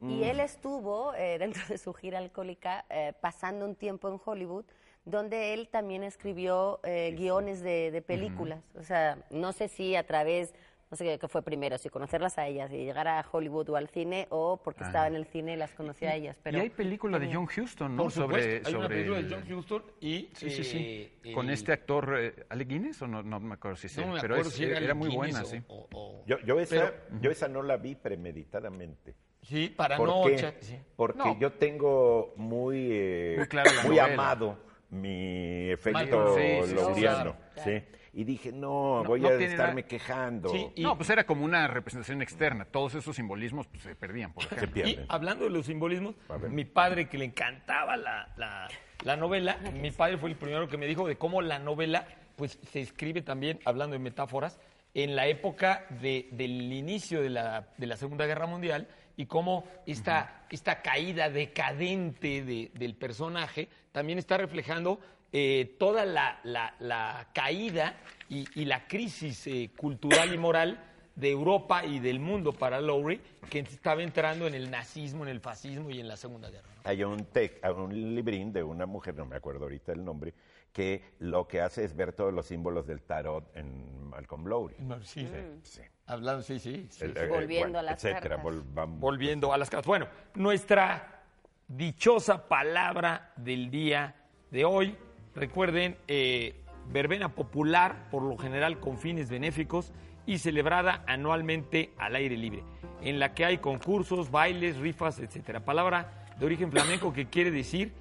[0.00, 0.22] Y Mm.
[0.24, 4.64] él estuvo, eh, dentro de su gira alcohólica, eh, pasando un tiempo en Hollywood,
[5.04, 8.60] donde él también escribió eh, guiones de, de películas.
[8.74, 10.54] O sea, no sé si a través,
[10.90, 13.88] no sé qué, fue primero, si conocerlas a ellas y llegar a Hollywood o al
[13.88, 14.86] cine, o porque Ah.
[14.86, 16.36] estaba en el cine y las conocía a ellas.
[16.42, 18.02] Pero y hay película de John Huston, ¿no?
[18.04, 20.30] Por supuesto, sobre, hay una película el- de John Huston y...
[20.34, 21.12] Sí, sí, sí.
[21.24, 24.00] eh, Con el- este actor, eh, ¿Ale Guinness o no, no me acuerdo si sí?
[24.00, 25.60] No me pero acuerdo es- si era era, muy buena, o- sí.
[25.68, 29.14] o- o- Yo, yo, esa, Pero- yo esa no la vi premeditadamente.
[29.42, 30.22] Sí, para ¿Por no...
[30.26, 30.54] qué?
[30.60, 30.78] sí.
[30.96, 31.38] Porque No.
[31.38, 33.46] yo tengo muy, eh,
[33.84, 34.58] Muy amado
[34.90, 37.36] mi efecto Michael, sí, sí, sí, lauriano.
[37.56, 37.82] sí.
[38.16, 40.48] Y dije, no, No, voy no a estarme nada- quejando.
[40.50, 42.64] Sí, y- No, pues era como una representación externa.
[42.64, 44.80] Todos esos simbolismos pues, se perdían, por Se ejemplo.
[44.80, 45.06] Y pierden.
[45.08, 46.14] hablando de los simbolismos,
[46.48, 48.68] mi padre que le encantaba la, la-
[49.04, 52.06] la novela, mi padre fue el primero que me dijo de cómo la novela
[52.36, 54.58] pues se escribe también, hablando de metáforas,
[54.94, 58.86] en la época de- del inicio de la, de la Segunda Guerra Mundial
[59.16, 65.00] y cómo esta, esta caída decadente de- del personaje también está reflejando
[65.36, 67.96] eh, toda la, la- la caída
[68.28, 70.78] y, y la crisis eh, cultural y moral
[71.16, 73.20] de Europa y del mundo para Lowry,
[73.50, 76.68] que estaba entrando en el nazismo, en el fascismo y en la Segunda Guerra.
[76.84, 76.88] ¿no?
[76.88, 80.34] Hay un, tec- un librín de una mujer, no me acuerdo ahorita el nombre,
[80.72, 84.76] que lo que hace es ver todos los símbolos del tarot en Malcolm Lowry.
[85.02, 85.28] Sí,
[85.62, 85.80] Sí.
[86.06, 86.86] Hablando, sí, sí.
[86.90, 87.04] sí.
[87.06, 88.42] El- eh, Volviendo a las etcétera, cartas.
[88.44, 89.00] volvamos.
[89.00, 89.86] Volviendo a las cartas.
[89.86, 91.22] Bueno, nuestra
[91.66, 94.14] dichosa palabra del día
[94.50, 94.96] de hoy.
[95.34, 96.54] Recuerden, eh,
[96.90, 99.92] verbena popular, por lo general con fines benéficos
[100.26, 102.62] y celebrada anualmente al aire libre,
[103.02, 105.64] en la que hay concursos, bailes, rifas, etcétera.
[105.64, 107.92] Palabra de origen flamenco que quiere decir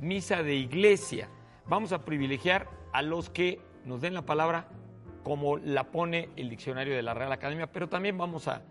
[0.00, 1.28] misa de iglesia.
[1.66, 4.66] Vamos a privilegiar a los que nos den la palabra
[5.22, 8.62] como la pone el diccionario de la Real Academia, pero también vamos a-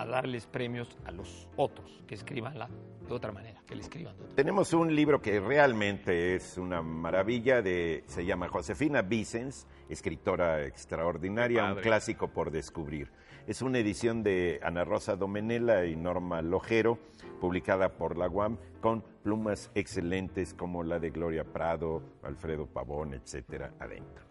[0.00, 2.68] a darles premios a los otros que escribanla
[3.06, 6.82] de otra manera, que le escriban de otra Tenemos un libro que realmente es una
[6.82, 13.10] maravilla, de, se llama Josefina Vicens, escritora extraordinaria, un clásico por descubrir.
[13.46, 16.98] Es una edición de Ana Rosa Domenela y Norma Lojero,
[17.40, 23.74] publicada por la UAM, con plumas excelentes como la de Gloria Prado, Alfredo Pavón, etcétera,
[23.78, 24.24] adentro.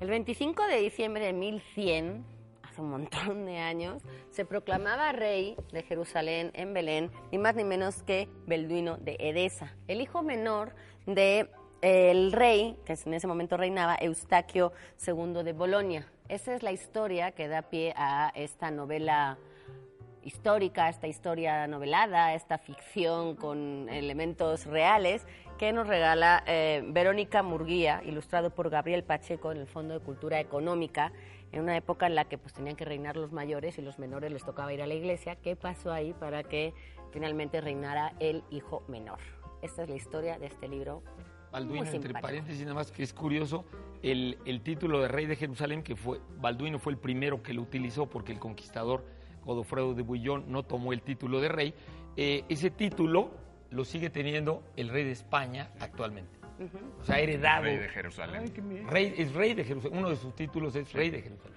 [0.00, 2.24] El 25 de diciembre de 1100,
[2.80, 8.02] un montón de años, se proclamaba rey de Jerusalén en Belén, ni más ni menos
[8.02, 10.74] que Belduino de Edesa, el hijo menor
[11.06, 11.50] de
[11.82, 14.72] el rey, que en ese momento reinaba, Eustaquio
[15.06, 16.06] II de Bolonia.
[16.28, 19.38] Esa es la historia que da pie a esta novela
[20.22, 25.26] histórica, esta historia novelada, esta ficción con elementos reales
[25.58, 30.40] que nos regala eh, Verónica Murguía, ilustrado por Gabriel Pacheco en el Fondo de Cultura
[30.40, 31.12] Económica,
[31.52, 34.32] en una época en la que pues tenían que reinar los mayores y los menores
[34.32, 35.36] les tocaba ir a la iglesia.
[35.36, 36.74] ¿Qué pasó ahí para que
[37.10, 39.18] finalmente reinara el hijo menor?
[39.62, 41.02] Esta es la historia de este libro.
[41.52, 43.64] Balduino, muy entre paréntesis, nada más que es curioso,
[44.02, 47.62] el, el título de rey de Jerusalén, que fue, Balduino fue el primero que lo
[47.62, 49.04] utilizó porque el conquistador
[49.44, 51.74] Godofredo de Bouillon no tomó el título de rey,
[52.16, 53.30] eh, ese título
[53.70, 56.39] lo sigue teniendo el rey de España actualmente.
[57.00, 57.64] O sea, heredado.
[57.64, 58.52] Rey de Jerusalén.
[58.88, 59.98] Rey- es rey de Jerusalén.
[59.98, 61.56] Uno de sus títulos es rey de Jerusalén.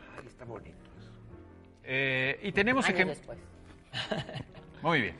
[1.84, 3.38] Eh, y tenemos Años ejem- después.
[4.82, 5.16] Muy bien.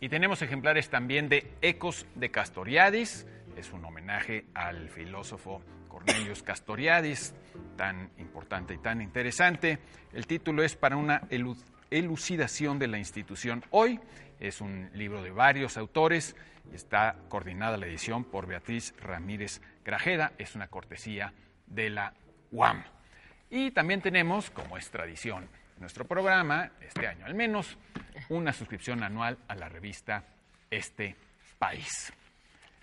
[0.00, 3.26] Y tenemos ejemplares también de Ecos de Castoriadis.
[3.56, 7.34] Es un homenaje al filósofo Cornelius Castoriadis,
[7.76, 9.78] tan importante y tan interesante.
[10.12, 11.56] El título es para una elu-
[11.90, 13.98] elucidación de la institución hoy.
[14.40, 16.36] Es un libro de varios autores
[16.70, 20.32] y está coordinada la edición por Beatriz Ramírez Grajeda.
[20.38, 21.32] Es una cortesía
[21.66, 22.14] de la
[22.50, 22.84] UAM.
[23.50, 27.78] Y también tenemos, como es tradición en nuestro programa, este año al menos,
[28.28, 30.24] una suscripción anual a la revista
[30.70, 31.16] Este
[31.58, 32.12] País,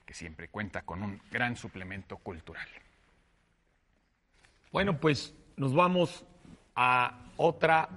[0.06, 2.68] que siempre cuenta con un gran suplemento cultural.
[4.72, 6.26] Bueno, pues nos vamos
[6.76, 7.90] a otra.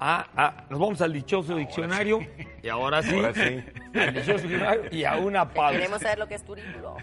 [0.00, 2.20] A- a- nos vamos al dichoso diccionario.
[2.62, 3.62] Y ahora sí, Ahora sí.
[3.94, 5.72] al dichoso diccionario y a una pausa.
[5.78, 6.96] Queremos saber lo que es turíbulo.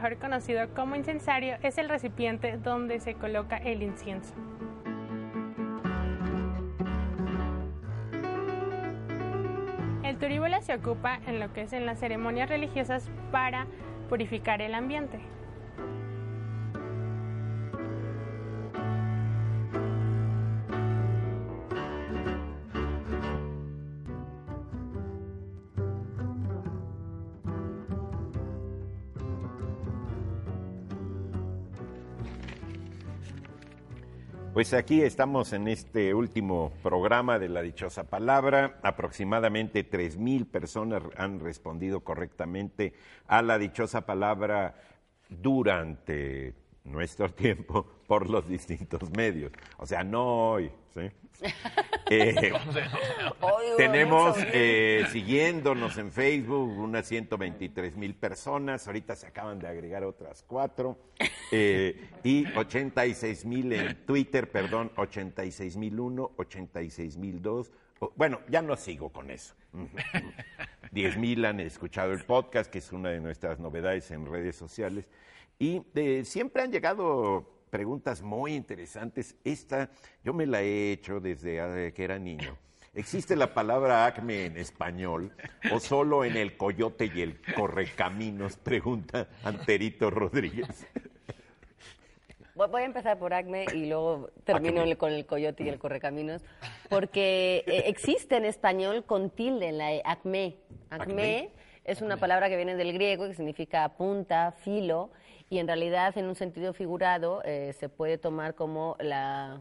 [0.00, 4.32] Mejor conocido como incensario, es el recipiente donde se coloca el incienso.
[10.02, 13.66] El turíbulo se ocupa en lo que es en las ceremonias religiosas para
[14.08, 15.20] purificar el ambiente.
[34.60, 38.78] Pues aquí estamos en este último programa de la dichosa palabra.
[38.82, 42.92] Aproximadamente 3.000 personas han respondido correctamente
[43.26, 44.74] a la dichosa palabra
[45.30, 46.52] durante
[46.84, 49.52] nuestro tiempo por los distintos medios.
[49.78, 51.02] O sea, no hoy, ¿sí?
[52.12, 52.52] Eh,
[53.76, 60.42] tenemos eh, siguiéndonos en Facebook unas 123 mil personas, ahorita se acaban de agregar otras
[60.44, 60.98] cuatro,
[61.52, 67.70] eh, y 86 mil en Twitter, perdón, 86 mil uno, 86 mil dos.
[68.16, 69.54] Bueno, ya no sigo con eso.
[70.90, 75.08] 10 mil han escuchado el podcast, que es una de nuestras novedades en redes sociales.
[75.60, 79.36] Y eh, siempre han llegado preguntas muy interesantes.
[79.44, 79.90] Esta
[80.24, 82.56] yo me la he hecho desde que era niño.
[82.94, 85.36] ¿Existe la palabra acme en español
[85.70, 88.56] o solo en el coyote y el correcaminos?
[88.56, 90.86] Pregunta Anterito Rodríguez.
[92.54, 96.42] Voy a empezar por acme y luego termino con el coyote y el correcaminos,
[96.88, 100.56] porque eh, existe en español con tilde en la e, acme.
[100.88, 101.50] Acme
[101.84, 105.10] es una palabra que viene del griego que significa punta, filo,
[105.50, 109.60] y en realidad en un sentido figurado eh, se puede tomar como la,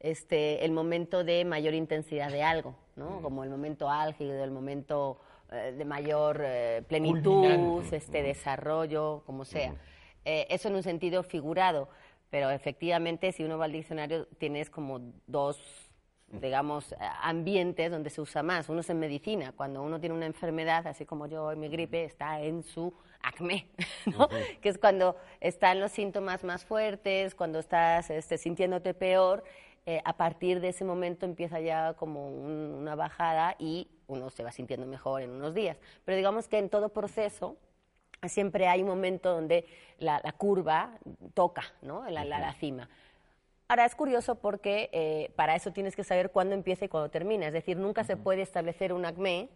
[0.00, 3.20] este, el momento de mayor intensidad de algo, ¿no?
[3.20, 5.20] como el momento álgido, el momento
[5.52, 9.74] eh, de mayor eh, plenitud, este, desarrollo, como sea.
[10.24, 11.90] eso en un sentido figurado,
[12.30, 15.79] pero efectivamente si uno va al diccionario tienes como dos
[16.30, 18.68] digamos, ambientes donde se usa más.
[18.68, 22.40] Uno es en medicina, cuando uno tiene una enfermedad, así como yo mi gripe, está
[22.40, 23.66] en su acme,
[24.06, 24.28] ¿no?
[24.60, 29.44] que es cuando están los síntomas más fuertes, cuando estás este, sintiéndote peor,
[29.86, 34.52] eh, a partir de ese momento empieza ya como una bajada y uno se va
[34.52, 35.78] sintiendo mejor en unos días.
[36.04, 37.56] Pero digamos que en todo proceso
[38.28, 39.66] siempre hay un momento donde
[39.98, 40.98] la, curva
[41.34, 42.08] toca, ¿no?
[42.10, 42.88] La, la, cima.
[43.70, 47.46] Ahora es curioso porque eh, para eso tienes que saber cuándo empieza y cuándo termina.
[47.46, 49.48] Es decir, nunca se puede establecer un acme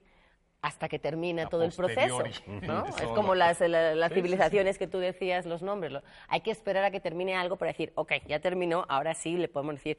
[0.63, 2.23] hasta que termina todo el proceso.
[2.63, 2.87] ¿no?
[3.03, 5.95] es como las, las civilizaciones que tú decías, los nombres.
[6.29, 9.49] hay que esperar a que termine algo para decir, ok, ya terminó, ahora sí le
[9.49, 9.99] podemos decir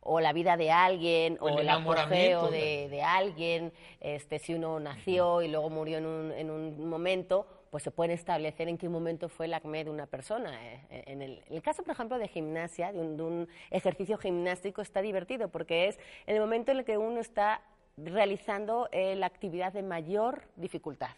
[0.00, 5.42] o la vida de alguien, o, el, apogeo de, de, alguien, este, si uno nació
[5.42, 9.28] y luego murió en un, en un momento, pues se puede establecer en qué momento
[9.28, 10.50] fue el acme de una persona.
[10.72, 15.88] Eh, en, el, caso, por ejemplo, de gimnasia, de un, ejercicio gimnástico, está divertido porque
[15.88, 17.62] es el momento en el que uno está
[17.96, 21.10] realizando eh, la actividad de mayor dificultad.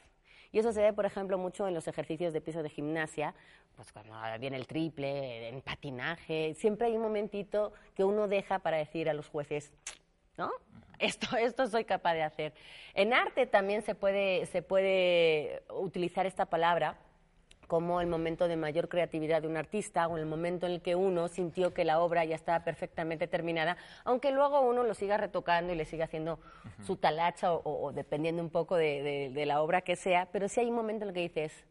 [0.53, 3.35] Y eso se ve, por ejemplo, mucho en los ejercicios de piso de gimnasia,
[3.75, 8.77] pues cuando viene el triple, en patinaje, siempre hay un momentito que uno deja para
[8.77, 9.73] decir a los jueces,
[10.37, 10.51] ¿no?
[10.99, 12.53] Esto, esto soy capaz de hacer.
[12.95, 16.97] En arte también se puede, se puede utilizar esta palabra
[17.73, 20.95] como el momento de mayor creatividad de un artista o el momento en el que
[20.95, 25.73] uno sintió que la obra ya estaba perfectamente terminada, aunque luego uno lo siga retocando
[25.73, 26.39] y le siga haciendo
[26.85, 30.75] su talacha o, dependiendo un poco de, la obra que sea, pero sí hay un
[30.75, 31.65] momento en el que dices,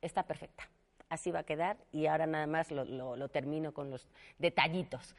[0.00, 0.68] está perfecta,
[1.08, 4.06] así va a quedar y ahora nada más lo termino con los
[4.38, 5.16] detallitos.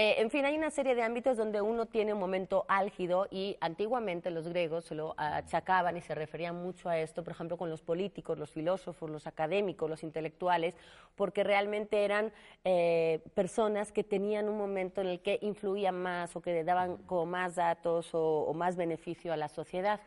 [0.00, 3.56] Eh, en fin, hay una serie de ámbitos donde uno tiene un momento álgido y
[3.60, 7.68] antiguamente los griegos se lo achacaban y se referían mucho a esto, por ejemplo, con
[7.68, 10.76] los políticos, los filósofos, los académicos, los intelectuales,
[11.16, 12.32] porque realmente eran
[12.62, 17.26] eh, personas que tenían un momento en el que influían más o que daban como
[17.26, 19.98] más datos o más beneficio a la sociedad.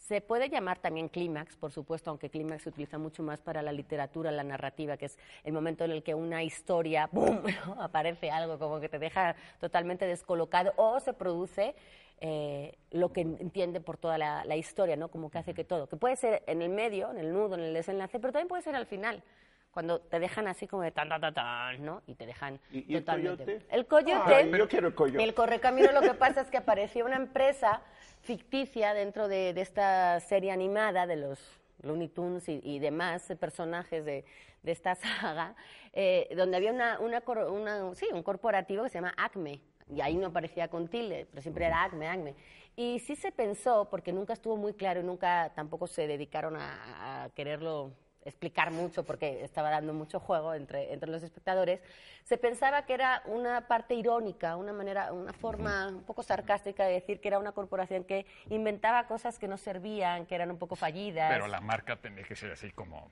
[0.00, 3.70] Se puede llamar también clímax, por supuesto, aunque clímax se utiliza mucho más para la
[3.70, 7.42] literatura, la narrativa, que es el momento en el que una historia, ¡boom!,
[7.78, 11.74] aparece algo como que te deja totalmente descolocado o se produce
[12.20, 15.08] eh, lo que entiende por toda la, historia, ¿no?
[15.08, 17.62] Como que hace que todo, que puede ser en el medio, en el nudo, en
[17.62, 19.22] el desenlace, pero también puede ser al final
[19.70, 22.02] cuando te dejan así como de tan, tan, tan, tan ¿no?
[22.06, 23.62] Y te dejan ¿Y, totalmente.
[23.70, 24.40] El coyote.
[24.40, 25.22] El yo quiero el coyote.
[25.22, 27.80] El correcamino lo que pasa es que apareció una empresa
[28.22, 31.38] ficticia dentro de, esta serie animada de los
[31.82, 34.24] Looney Tunes y, demás personajes de,
[34.64, 35.54] esta saga,
[35.92, 39.60] eh, donde había una, una, sí, un corporativo que se llama Acme.
[39.88, 42.34] Y ahí no aparecía con tilde, pero siempre era Acme, Acme.
[42.76, 47.30] Y sí se pensó, porque nunca estuvo muy claro y nunca tampoco se dedicaron a
[47.34, 47.92] quererlo
[48.24, 51.80] explicar mucho porque estaba dando mucho juego entre, entre los espectadores,
[52.24, 56.94] se pensaba que era una parte irónica, una manera, una forma un poco sarcástica de
[56.94, 60.76] decir que era una corporación que inventaba cosas que no servían, que eran un poco
[60.76, 61.30] fallidas.
[61.32, 63.10] Pero la marca tenía que ser así como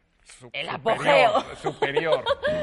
[0.53, 1.41] el apogeo.
[1.63, 2.23] Superior,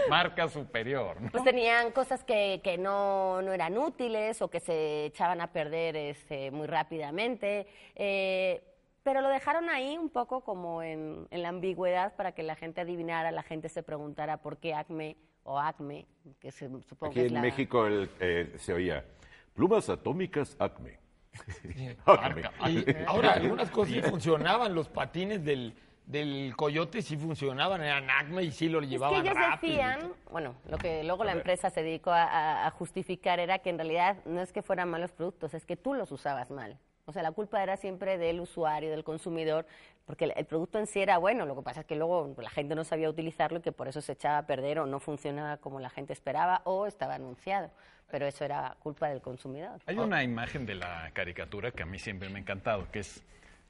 [0.10, 1.18] marca superior.
[1.32, 5.96] Pues tenían cosas que, que no, no, eran útiles o que se echaban a perder
[5.96, 7.68] este, muy rápidamente.
[7.96, 8.75] Eh,
[9.06, 13.30] pero lo dejaron ahí un poco como en, la ambigüedad para que la gente adivinara,
[13.32, 16.08] la gente se preguntara por qué ACME o ACME,
[16.40, 19.06] que se, supongo Aquí que es en México eh, se oía
[19.54, 20.98] plumas atómicas ACME.
[22.06, 25.76] ahora, algunas cosas funcionaban, los patines del,
[26.08, 29.72] del coyote sí funcionaban, eran acme y sí lo Es que llevaban ellos rápido.
[29.74, 33.70] decían, bueno, lo que luego la empresa se dedicó a, a- a justificar era que
[33.70, 36.80] en realidad no es que fueran malos productos, es que tú los usabas mal.
[37.06, 39.66] O sea, la culpa era siempre del usuario, del consumidor,
[40.06, 42.50] porque el, el producto en sí era bueno, lo que pasa es que luego la
[42.50, 45.58] gente no sabía utilizarlo y que por eso se echaba a perder o no funcionaba
[45.58, 47.70] como la gente esperaba o estaba anunciado.
[48.10, 49.82] Pero eso era culpa del consumidor.
[49.86, 53.24] Hay una imagen de la caricatura que a mí siempre me ha encantado, que es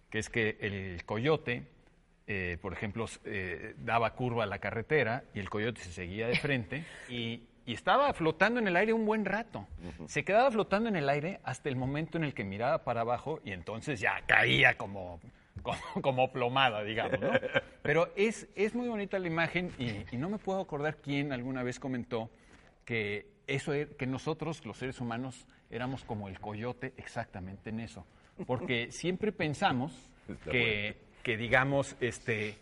[0.09, 1.67] que, es que el coyote,
[2.27, 6.35] eh, por ejemplo, eh, daba curva a la carretera y el coyote se seguía de
[6.35, 9.67] frente y, y estaba flotando en el aire un buen rato.
[10.07, 13.39] Se quedaba flotando en el aire hasta el momento en el que miraba para abajo
[13.43, 15.19] y entonces ya caía como,
[15.63, 17.19] como, como plomada, digamos.
[17.19, 17.31] ¿no?
[17.81, 21.63] Pero es, es muy bonita la imagen y, y no me puedo acordar quién alguna
[21.63, 22.29] vez comentó
[22.85, 28.05] que eso er- que nosotros los seres humanos éramos como el coyote exactamente en eso
[28.45, 29.91] porque siempre pensamos
[30.51, 32.57] que, que, digamos este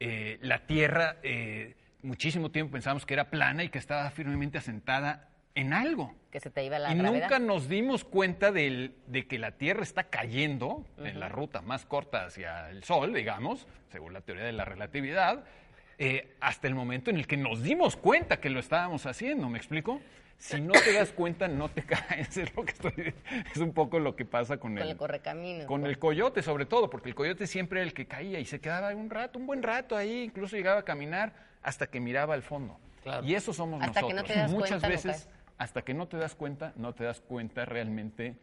[0.00, 5.28] eh, la tierra eh, muchísimo tiempo pensamos que era plana y que estaba firmemente asentada
[5.54, 7.22] en algo Que se te iba la y gravedad.
[7.22, 11.84] nunca nos dimos cuenta del- de que la Tierra está cayendo en la ruta más
[11.86, 15.44] corta hacia el Sol, digamos, según la teoría de la relatividad,
[15.98, 19.58] eh, hasta el momento en el que nos dimos cuenta que lo estábamos haciendo, ¿me
[19.58, 20.00] explico?
[20.38, 21.82] Si no te das cuenta, no te
[22.28, 22.34] caes.
[22.38, 23.14] Es, lo que estoy-
[23.52, 25.66] es un poco lo que pasa con, Con el correcaminos.
[25.66, 28.60] con el coyote, sobre todo, porque el coyote siempre era el que caía y se
[28.60, 32.42] quedaba un rato, un buen rato ahí, incluso llegaba a caminar hasta que miraba al
[32.42, 32.78] fondo.
[33.02, 33.24] Claro.
[33.26, 34.28] Y eso somos Hasta que nosotros.
[34.28, 37.20] no te das Muchas cuenta, veces, hasta que no te das cuenta, no te das
[37.20, 38.36] cuenta realmente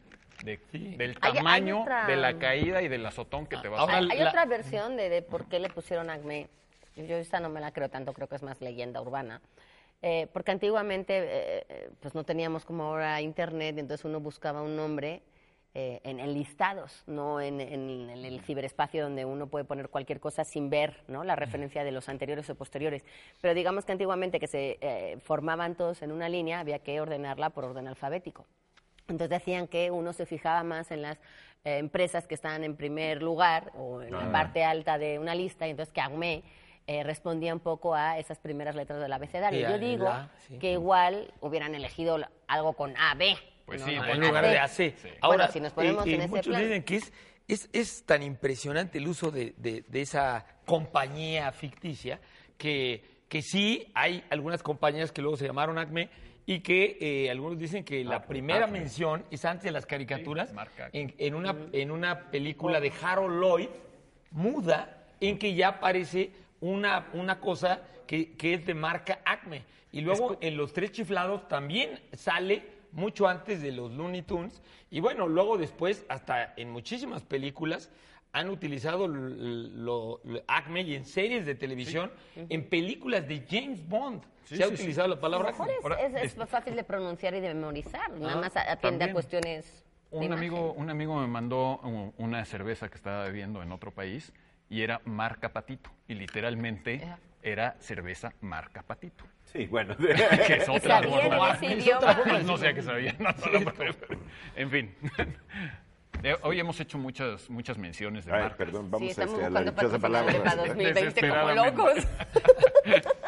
[0.44, 3.78] de- del Hay- hay tamaño otra- de la caída y del azotón que te vas
[3.80, 6.48] a Ahora, Hay, hay la- otra versión de, de por qué le pusieron acné.
[6.96, 9.40] Yo esta no me la creo tanto, creo que es más leyenda urbana.
[10.02, 14.62] Eh, porque antiguamente eh, eh, pues no teníamos como ahora internet, y entonces uno buscaba
[14.62, 15.22] un nombre
[15.80, 20.18] eh, en, en listados, no en, en- en el ciberespacio donde uno puede poner cualquier
[20.18, 21.22] cosa sin ver ¿no?
[21.22, 23.04] la referencia de los anteriores o posteriores.
[23.40, 27.50] Pero digamos que antiguamente que se eh, formaban todos en una línea, había que ordenarla
[27.50, 28.44] por orden alfabético.
[29.06, 31.16] Entonces decían que uno se fijaba más en las
[31.64, 34.32] eh, empresas que estaban en primer lugar o en la Ah.
[34.32, 36.42] parte alta de una lista, y entonces que ACME
[36.88, 39.60] eh, respondía un poco a esas primeras letras del abecedario.
[39.68, 40.58] Yo a digo la, sí.
[40.58, 43.36] que igual hubieran elegido la- algo con AB.
[43.68, 44.76] Pues sí, bueno, en lugar de AC.
[44.76, 44.92] Sí.
[45.20, 46.62] Ahora, si nos ponemos eh, en ese muchos plan.
[46.62, 47.12] dicen que es,
[47.46, 52.18] es, es tan impresionante el uso de, de- de esa compañía ficticia
[52.56, 56.08] que, que sí hay algunas compañías que luego se llamaron Acme
[56.46, 58.80] y que eh, algunos dicen que la primera Acme.
[58.80, 60.56] mención es antes de las caricaturas Sí,
[60.94, 63.68] en, en una, en una película de Harold Lloyd
[64.30, 69.62] muda en que ya aparece una, una cosa que, que es de marca Acme.
[69.92, 72.62] Y luego en Los Tres Chiflados también sale
[72.92, 74.62] mucho antes de los Looney Tunes.
[74.90, 77.90] Y bueno, luego después, hasta en muchísimas películas,
[78.32, 84.22] han utilizado lo- lo- Acme y en series de televisión, en películas de James Bond.
[84.44, 84.82] Sí, se ha sí, sí.
[84.82, 86.06] utilizado la A palabra lo mejor Acme.
[86.06, 88.80] es, es- es más fácil de pronunciar y de memorizar, nada Ah, más atiende a
[88.80, 89.12] también.
[89.12, 90.38] cuestiones de Un imagen.
[90.38, 91.80] amigo, un amigo me mandó
[92.18, 94.32] una cerveza que estaba bebiendo en otro país
[94.70, 95.90] y era marca Patito.
[96.06, 97.18] Y literalmente Ajá.
[97.52, 99.24] Era cerveza marca Patito.
[99.44, 99.96] Sí, bueno.
[100.46, 101.48] Que es otra forma.
[102.44, 103.14] No sé a qué sabía.
[103.18, 103.94] no, no, no, pero-
[104.56, 104.94] en fin.
[106.42, 108.58] Hoy hemos hecho muchas, muchas menciones de Ay, marcas.
[108.58, 110.32] perdón, vamos Sí, estamos este, a la buscando dichosa palabra.
[110.32, 112.00] patrocinadores para 2020 como Desesperadamente.
[112.90, 113.12] locos.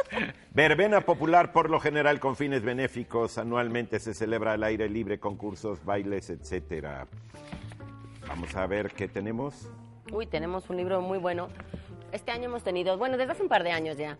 [0.52, 5.84] Verbena popular, por lo general con fines benéficos, anualmente se celebra al aire libre, concursos,
[5.84, 7.06] bailes, etcétera.
[8.26, 9.68] Vamos a ver qué tenemos.
[10.12, 11.48] Uy, tenemos un libro muy bueno.
[12.12, 14.18] Este año hemos tenido, bueno, desde hace un par de años ya,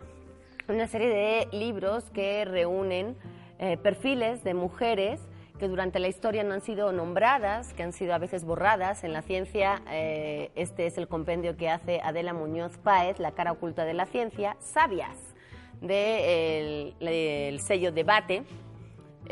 [0.69, 3.17] una serie de libros que reúnen
[3.59, 5.21] eh, perfiles de mujeres
[5.59, 9.05] que durante la historia no han sido nombradas, que han sido a veces borradas.
[9.05, 13.53] En la ciencia, eh, este es el compendio que hace Adela Muñoz Páez, La cara
[13.53, 15.19] oculta de la ciencia, Sabias,
[15.83, 18.45] del el sello Debate.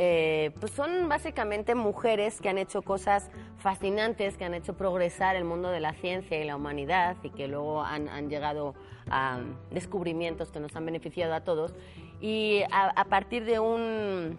[0.00, 5.42] Eh, pues son básicamente mujeres que han hecho cosas fascinantes, que han hecho progresar el
[5.42, 8.76] mundo de la ciencia y la humanidad y que luego han, han llegado
[9.10, 9.40] a
[9.72, 11.74] descubrimientos que nos han beneficiado a todos.
[12.20, 14.38] Y a, a partir de un,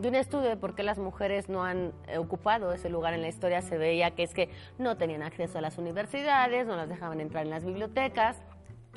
[0.00, 3.22] de un estudio de por qué las mujeres no han eh, ocupado ese lugar en
[3.22, 6.88] la historia, se veía que es que no tenían acceso a las universidades, no las
[6.88, 8.42] dejaban entrar en las bibliotecas,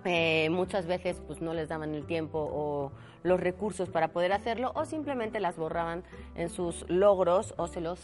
[0.04, 2.92] eh, muchas veces pues no les daban el tiempo o
[3.24, 6.04] los recursos para poder hacerlo o simplemente las borraban
[6.36, 8.00] en sus logros o se los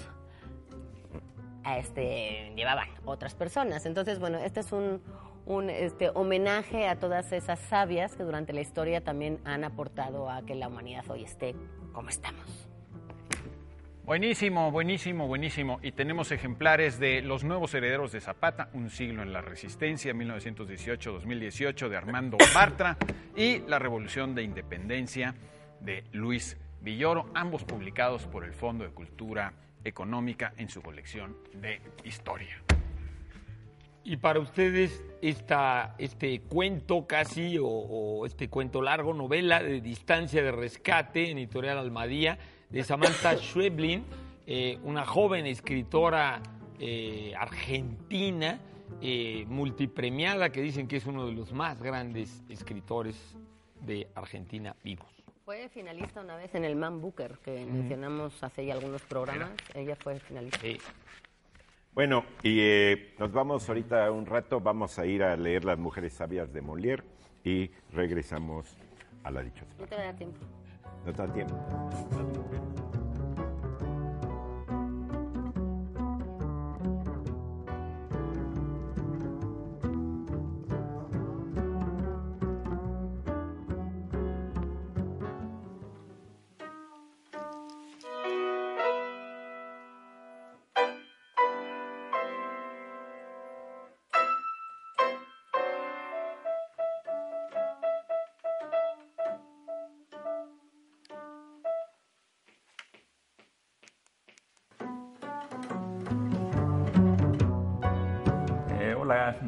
[1.76, 3.86] este, llevaban otras personas.
[3.86, 5.02] Entonces, bueno, este es un,
[5.46, 10.46] un este, homenaje a todas esas sabias que durante la historia también han aportado a
[10.46, 11.56] que la humanidad hoy esté
[11.94, 12.67] como estamos.
[14.08, 15.82] Buenísimo, buenísimo, buenísimo.
[15.84, 21.90] Y tenemos ejemplares de Los Nuevos Herederos de Zapata, Un siglo en la Resistencia, 1918-2018,
[21.90, 22.96] de Armando Bartra,
[23.36, 25.36] y La Revolución de Independencia,
[25.82, 29.52] de Luis Villoro, ambos publicados por el Fondo de Cultura
[29.84, 32.64] Económica en su colección de historia.
[34.06, 40.42] Y para ustedes, esta, este cuento casi, o, o este cuento largo, novela de distancia
[40.42, 42.38] de rescate en Editorial Almadía,
[42.70, 44.06] de Samantha Schweblin,
[44.46, 46.42] eh, una joven escritora
[46.80, 48.60] eh, argentina,
[49.02, 53.36] eh, multipremiada, que dicen que es uno de los más grandes escritores
[53.82, 55.08] de Argentina vivos.
[55.46, 59.52] Fue finalista una vez en el Man Booker, que mencionamos hace ya algunos programas.
[59.74, 60.60] Ella fue finalista.
[61.94, 66.14] Bueno, y eh, nos vamos ahorita un rato, vamos a ir a leer Las Mujeres
[66.14, 67.04] Sabias de Molière
[67.44, 68.78] y regresamos
[69.24, 69.74] a la dichosa.
[69.80, 70.38] No te va a dar tiempo.
[71.08, 71.56] No te da tiempo.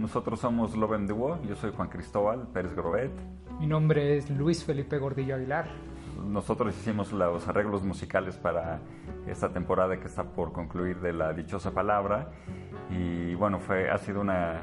[0.09, 3.11] Nosotros somos Loven Duo, yo soy Juan Cristóbal Pérez Grobet.
[3.59, 5.67] Mi nombre es Luis Felipe Gordillo Aguilar.
[6.25, 8.79] Nosotros hicimos los arreglos musicales para
[9.27, 12.31] esta temporada que está por concluir de La Dichosa Palabra
[12.89, 14.61] y bueno, fue, ha sido una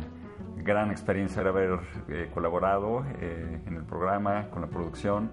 [0.57, 1.79] gran experiencia el haber
[2.09, 5.31] eh, colaborado eh, en el programa, con la producción.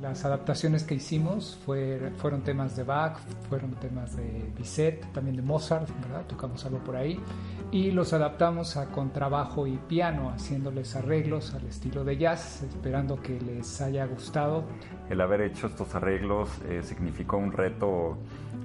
[0.00, 3.16] Las adaptaciones que hicimos fue- fueron temas de Bach,
[3.48, 6.24] fueron temas de Bizet, también de Mozart, ¿verdad?
[6.26, 7.18] Tocamos algo por ahí.
[7.70, 13.40] Y los adaptamos a contrabajo y piano, haciéndoles arreglos al estilo de jazz, esperando que
[13.40, 14.64] les haya gustado.
[15.10, 18.18] El haber hecho estos arreglos eh, significó un reto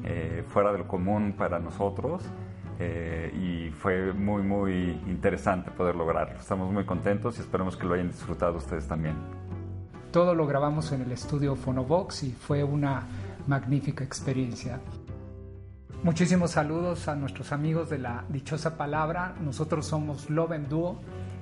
[0.03, 2.23] eh, fuera del común para nosotros
[2.79, 6.39] eh, y fue muy, muy interesante poder lograrlo.
[6.39, 9.15] Estamos muy contentos y esperemos que lo hayan disfrutado ustedes también.
[10.11, 13.03] Todo lo grabamos en el estudio Phonovox y fue una
[13.47, 14.79] magnífica experiencia.
[16.01, 19.35] Muchísimos saludos a nuestros amigos de la dichosa palabra.
[19.41, 21.01] Nosotros somos Love and Duo.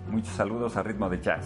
[0.10, 1.46] Muchos saludos a ritmo de jazz.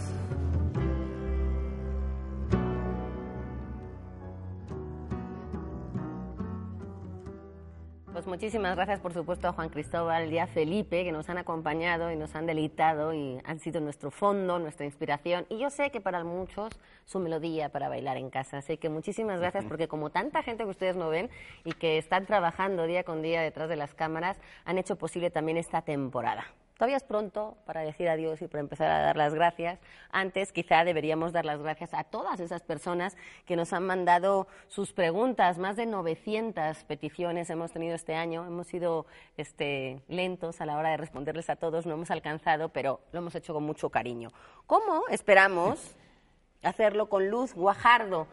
[8.42, 12.16] Muchísimas gracias, por supuesto, a Juan Cristóbal y a Felipe, que nos han acompañado y
[12.16, 15.46] nos han deleitado y han sido nuestro fondo, nuestra inspiración.
[15.48, 16.72] Y yo sé que para muchos
[17.04, 18.58] su melodía para bailar en casa.
[18.58, 21.30] Así que muchísimas gracias, porque como tanta gente que ustedes no ven
[21.62, 25.56] y que están trabajando día con día detrás de las cámaras, han hecho posible también
[25.56, 26.44] esta temporada.
[26.82, 29.78] Todavía es pronto para decir adiós y para empezar a dar las gracias.
[30.10, 33.16] Antes, quizá deberíamos dar las gracias a todas esas personas
[33.46, 35.58] que nos han mandado sus preguntas.
[35.58, 38.44] Más de 900 peticiones hemos tenido este año.
[38.44, 39.06] Hemos sido
[39.36, 43.36] este, lentos a la hora de responderles a todos, no hemos alcanzado, pero lo hemos
[43.36, 44.30] hecho con mucho cariño.
[44.66, 45.94] ¿Cómo esperamos
[46.64, 48.26] hacerlo con Luz Guajardo?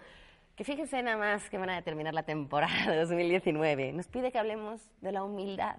[0.55, 3.93] Que fíjense nada más que van a terminar la temporada 2019.
[3.93, 5.77] Nos pide que hablemos de la humildad.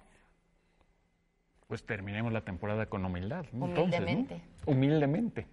[1.70, 3.46] Pues terminemos la temporada con humildad.
[3.52, 3.66] ¿no?
[3.66, 4.06] Entonces, ¿no?
[4.06, 4.40] Humildemente.
[4.66, 5.46] Humildemente.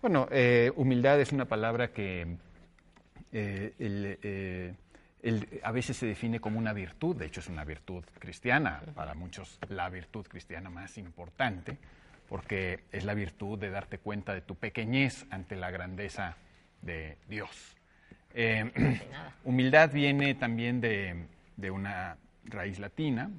[0.00, 2.36] Bueno, eh, humildad es una palabra que
[3.32, 4.74] eh, el, eh,
[5.22, 9.14] el- a veces se define como una virtud, de hecho es una virtud cristiana, para
[9.14, 11.76] muchos la virtud cristiana más importante,
[12.28, 16.36] porque es la virtud de darte cuenta de tu pequeñez ante la grandeza
[16.80, 17.76] de Dios.
[19.44, 21.24] Humildad viene también de,
[21.56, 23.30] de una raíz latina,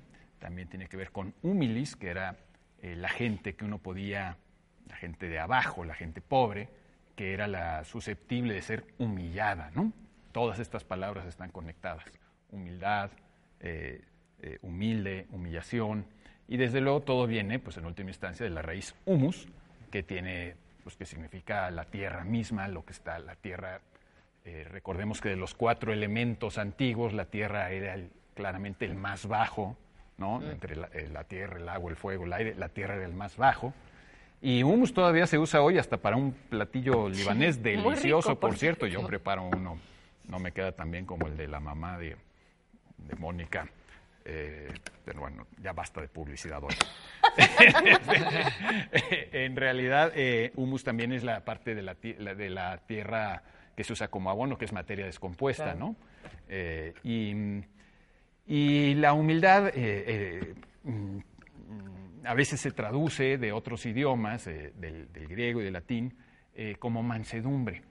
[0.41, 2.35] también tiene que ver con humilis, que era
[2.81, 4.37] eh, la gente que uno podía,
[4.89, 6.67] la gente de abajo, la gente pobre,
[7.15, 9.93] que era la susceptible de ser humillada, ¿no?
[10.31, 12.03] Todas estas palabras están conectadas.
[12.51, 13.11] Humildad,
[13.59, 14.01] eh,
[14.41, 16.05] eh, humilde, humillación,
[16.47, 19.47] y desde luego todo viene, pues en última instancia, de la raíz humus,
[19.91, 23.79] que tiene, pues que significa la tierra misma, lo que está, la tierra
[24.71, 27.95] recordemos que de los cuatro elementos antiguos, la tierra era
[28.33, 29.77] claramente el más bajo,
[30.21, 30.41] ¿no?
[30.49, 33.13] Entre la, eh, la tierra, el agua, el fuego, el aire, la tierra era el
[33.13, 33.73] más bajo.
[34.41, 38.57] Y hummus todavía se usa hoy hasta para un platillo libanés rico, delicioso, por por
[38.57, 38.87] cierto.
[38.87, 39.77] Yo preparo uno,
[40.27, 42.15] no me queda tan bien como el de la mamá de,
[42.97, 43.67] de Mónica.
[44.25, 44.71] eh,
[45.03, 46.75] pero bueno, ya basta de publicidad hoy.
[49.31, 53.43] en realidad, eh, humus también es la parte de la, ti- la- de la tierra
[53.75, 55.79] que se usa como abono, que es materia descompuesta, Claro.
[55.79, 55.95] ¿no?
[56.49, 57.61] Eh, y,
[58.45, 61.19] Y la humildad eh, eh, mm,
[62.25, 66.13] a veces se traduce de otros idiomas, eh, del, griego y del latín,
[66.79, 67.81] como mansedumbre.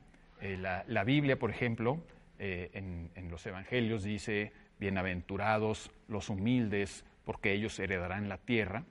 [0.40, 2.04] La, Biblia, por ejemplo,
[2.38, 8.84] en, en los evangelios dice, bienaventurados los humildes, porque ellos heredarán la tierra.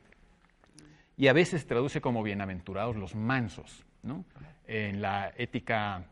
[1.16, 3.86] Y a veces se traduce como bienaventurados los mansos.
[4.03, 4.26] ¿no?
[4.68, 6.03] En la ética,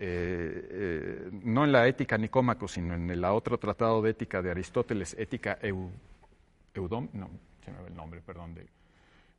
[0.00, 4.50] eh, eh, no en la ética Nicómaco, sino en el otro tratado de ética de
[4.50, 5.90] Aristóteles, ética Eu,
[6.74, 7.30] no,
[7.64, 8.66] se me va el nombre, perdón, de,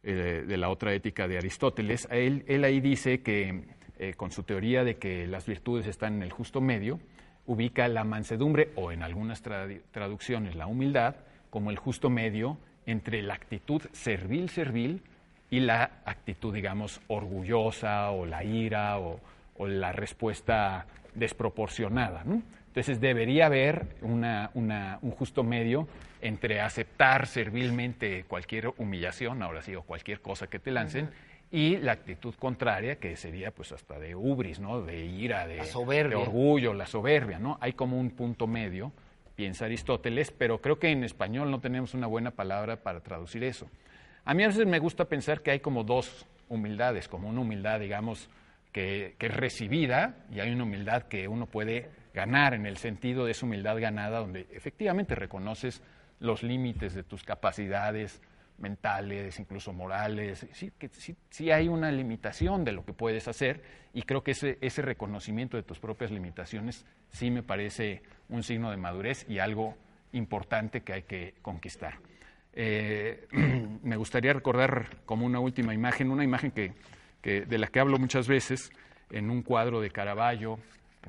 [0.03, 3.81] eh, de la otra ética de Aristóteles, él, él ahí dice que
[4.17, 6.99] con su teoría de que las virtudes están en el justo medio,
[7.45, 11.15] ubica la mansedumbre o en algunas tradu- traducciones la humildad
[11.51, 12.57] como el justo medio
[12.87, 15.03] entre la actitud servil-servil
[15.51, 19.19] y la actitud, digamos, orgullosa o la ira o,
[19.61, 22.23] o la respuesta desproporcionada.
[22.25, 22.41] ¿no?
[22.67, 25.87] Entonces debería haber una- una- un justo medio
[26.21, 31.09] entre aceptar servilmente cualquier humillación, ahora sí, o cualquier cosa que te lancen,
[31.51, 34.81] y la actitud contraria, que sería pues hasta de ubris, ¿no?
[34.81, 36.17] de ira, de, La soberbia.
[36.17, 37.39] de orgullo, la soberbia.
[37.39, 37.57] ¿no?
[37.61, 38.91] Hay como un punto medio,
[39.35, 43.67] piensa Aristóteles, pero creo que en español no tenemos una buena palabra para traducir eso.
[44.25, 47.79] A mí a veces me gusta pensar que hay como dos humildades, como una humildad,
[47.79, 48.29] digamos,
[48.71, 53.25] que, que es recibida y hay una humildad que uno puede ganar en el sentido
[53.25, 55.81] de esa humildad ganada donde efectivamente reconoces
[56.19, 58.21] los límites de tus capacidades
[58.57, 63.63] mentales, incluso morales, sí, que sí, sí hay una limitación de lo que puedes hacer
[63.93, 68.71] y creo que ese, ese reconocimiento de tus propias limitaciones sí me parece un signo
[68.71, 69.75] de madurez y algo
[70.13, 71.95] importante que hay que conquistar.
[72.53, 73.27] Eh,
[73.83, 76.73] me gustaría recordar como una última imagen, una imagen que,
[77.23, 78.71] de la que hablo muchas veces
[79.11, 80.59] en un cuadro de Caravaggio,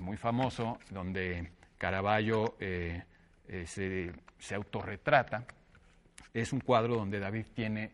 [0.00, 3.02] muy famoso, donde Caravaggio eh,
[3.48, 5.44] eh, se, se autorretrata.
[6.34, 7.90] Es un cuadro donde David tiene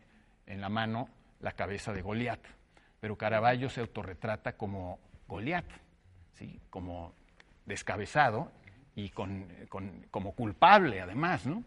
[0.47, 1.09] en la mano
[1.41, 2.39] la cabeza de Goliat,
[2.99, 5.65] pero Caravaggio se autorretrata como Goliat,
[6.33, 6.59] ¿sí?
[6.69, 7.13] como
[7.65, 8.51] descabezado
[8.95, 11.63] y con, con- como culpable además, ¿no?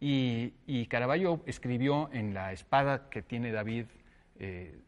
[0.00, 3.86] Y, y Caravaggio escribió en la espada que tiene David
[4.38, 4.78] eh,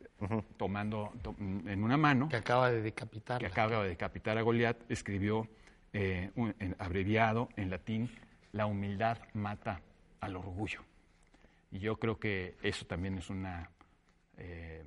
[0.56, 3.40] tomando to- en una mano, Que acaba de decapitar.
[3.40, 5.48] que acaba de decapitar a Goliat, escribió
[5.92, 8.10] eh, un- en- abreviado en latín,
[8.52, 9.80] la humildad mata
[10.20, 10.82] al orgullo.
[11.72, 13.70] Y yo creo que eso también es una,
[14.36, 14.84] eh,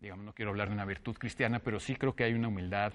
[0.00, 2.92] digamos, no quiero hablar de una virtud cristiana, pero sí creo que hay una humildad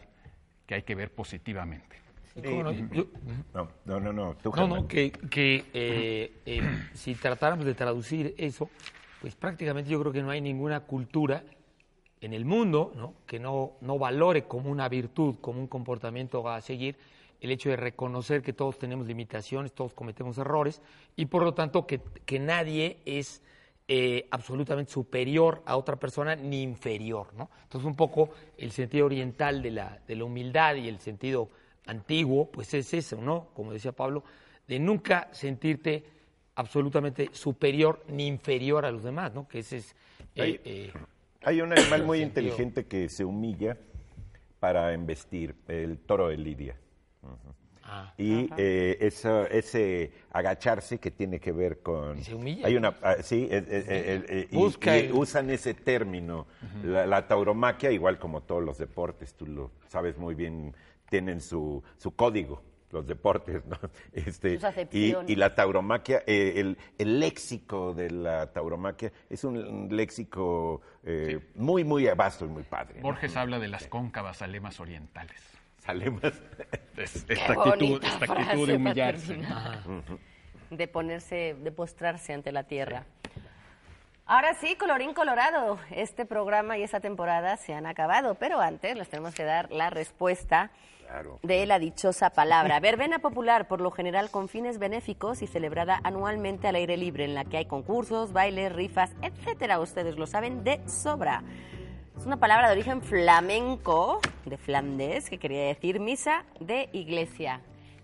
[0.65, 1.95] que hay que ver positivamente.
[2.43, 2.71] ¿Cómo no?
[2.73, 3.07] Yo-
[3.53, 4.81] No, no, no, no, tú, No, Germán.
[4.81, 6.61] no, que, que, eh, eh,
[6.93, 8.69] si tratáramos de traducir eso,
[9.21, 11.43] pues prácticamente yo creo que no hay ninguna cultura
[12.21, 13.13] en el mundo ¿no?
[13.25, 16.97] que no, no valore como una virtud, como un comportamiento a seguir,
[17.41, 20.81] el hecho de reconocer que todos tenemos limitaciones, todos cometemos errores
[21.15, 23.41] y por lo tanto que, que nadie es
[23.87, 27.33] eh, absolutamente superior a otra persona ni inferior.
[27.35, 27.49] ¿no?
[27.63, 31.49] Entonces un poco el sentido oriental de la, de la humildad y el sentido
[31.85, 33.49] antiguo, pues es eso, ¿no?
[33.53, 34.23] Como decía Pablo,
[34.67, 36.03] de nunca sentirte
[36.55, 39.47] absolutamente superior ni inferior a los demás, ¿no?
[39.47, 39.95] Que ese es...
[40.35, 40.93] eh, eh,
[41.45, 43.77] Hay un animal muy inteligente que se humilla
[44.59, 46.75] para embestir, el toro de Lidia.
[47.87, 52.23] Ah, Y eh, eso- ese agacharse que tiene que ver con...
[52.23, 52.65] se humilla.
[52.65, 56.47] Hay una, ah, sí, eh, eh, eh, y- Busca y usan ese término.
[56.83, 60.73] la, la tauromaquia, igual como todos los deportes, tú lo sabes muy bien,
[61.09, 62.63] tienen su, su código,
[62.95, 63.77] los deportes, ¿no?
[64.13, 70.81] Este, Sus y, la tauromaquia, eh, el, el léxico de la tauromaquia es un léxico
[71.03, 72.95] eh, muy, muy vasto y muy padre.
[72.97, 73.03] ¿no?
[73.03, 75.41] Borges habla de las cóncavas alemas orientales.
[76.97, 79.37] Es- Qué esta actitud, esta actitud de humillarse.
[80.71, 83.03] de ponerse, de postrarse ante la tierra.
[84.25, 89.07] Ahora sí, colorín colorado, este programa y esta temporada se han acabado, pero antes les
[89.09, 90.71] tenemos que dar la respuesta
[91.15, 91.39] Claro.
[91.43, 92.81] de la dichosa palabra.
[92.81, 97.35] Verbena popular, por lo general con fines benéficos y celebrada anualmente al aire libre, en
[97.35, 99.79] la que hay concursos, bailes, rifas, etcétera.
[99.79, 101.41] Ustedes lo saben de sobra.
[102.17, 107.61] Es una palabra de origen flamenco, de Flandes, que quería decir misa de iglesia.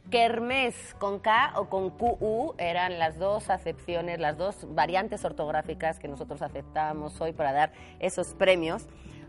[0.09, 6.07] Kermés con K o con QU eran las dos acepciones, las dos variantes ortográficas que
[6.07, 8.87] nosotros aceptábamos hoy para dar esos premios.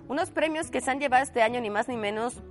[0.08, 2.42] Unos premios que se han llevado este año ni más ni menos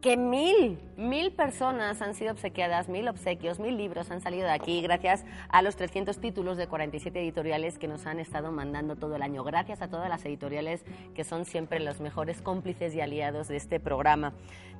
[0.00, 4.80] que mil, mil personas han sido obsequiadas, mil obsequios, mil libros han salido de aquí
[4.80, 9.22] gracias a los 300 títulos de 47 editoriales que nos han estado mandando todo el
[9.22, 9.44] año.
[9.44, 10.84] Gracias a todas las editoriales
[11.14, 14.32] que son siempre los mejores cómplices y aliados de este programa.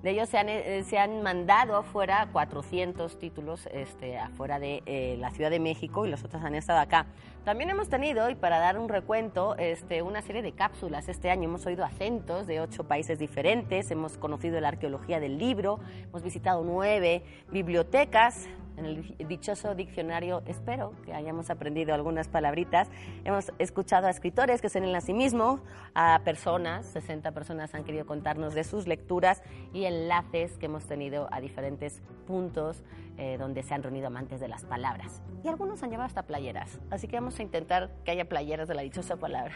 [0.02, 5.16] De ellos se han, eh, se han mandado afuera 400 títulos este, afuera de eh,
[5.18, 7.04] la Ciudad de México y los otros han estado acá.
[7.44, 11.08] También hemos tenido, y para dar un recuento, este, una serie de cápsulas.
[11.08, 15.80] Este año hemos oído acentos de ocho países diferentes, hemos conocido la arqueología del libro,
[16.02, 18.46] hemos visitado nueve bibliotecas,
[18.80, 22.88] en el dichoso diccionario espero que hayamos aprendido algunas palabritas.
[23.24, 25.60] Hemos escuchado a escritores que se leen a sí mismos,
[25.94, 31.28] a personas, 60 personas han querido contarnos de sus lecturas y enlaces que hemos tenido
[31.30, 32.82] a diferentes puntos
[33.18, 35.22] eh, donde se han reunido amantes de las palabras.
[35.44, 38.74] Y algunos han llevado hasta playeras, así que vamos a intentar que haya playeras de
[38.74, 39.54] la dichosa palabra.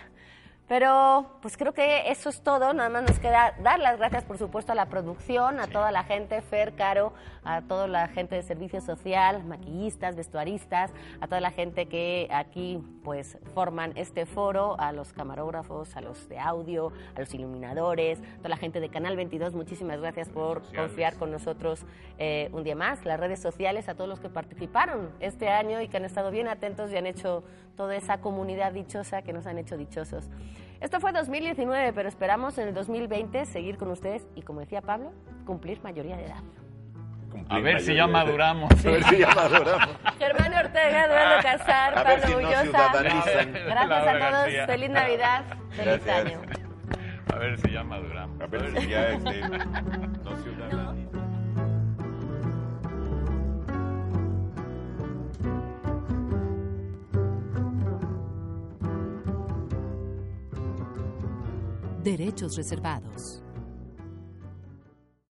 [0.67, 2.73] Pero pues creo que eso es todo.
[2.73, 6.05] Nada más nos queda dar las gracias, por supuesto, a la producción, a toda la
[6.05, 7.13] gente, Fer, Caro,
[7.45, 10.91] a toda la gente de servicio social, maquillistas, vestuaristas,
[11.21, 16.31] a toda la gente que aquí pues forman este foro, a los camarógrafos, a los
[16.31, 19.55] de audio, a los iluminadores, a toda la gente de Canal 22.
[19.55, 21.85] Muchísimas gracias por confiar con nosotros
[22.19, 23.05] eh, un día más.
[23.05, 26.49] Las redes sociales, a todos los que participaron este año y que han estado bien
[26.49, 27.45] atentos y han hecho
[27.77, 30.31] toda esa comunidad dichosa que nos han hecho dichosos.
[30.81, 35.13] Esto fue 2019, pero esperamos en el 2020 seguir con ustedes y, como decía Pablo,
[35.47, 36.43] cumplir mayoría de edad.
[37.49, 38.71] A ver si ya maduramos.
[38.85, 39.89] A ver si ya maduramos.
[40.19, 42.93] Germán Ortega, Eduardo Casar, Pablo si no Bullosa.
[43.67, 44.33] Gracias a todos.
[44.33, 44.67] García.
[44.67, 45.45] Feliz Navidad.
[45.71, 46.27] Feliz Gracias.
[46.27, 46.41] año.
[47.33, 48.41] A ver si ya maduramos.
[48.41, 49.19] A ver si ya
[62.05, 63.44] Derechos reservados.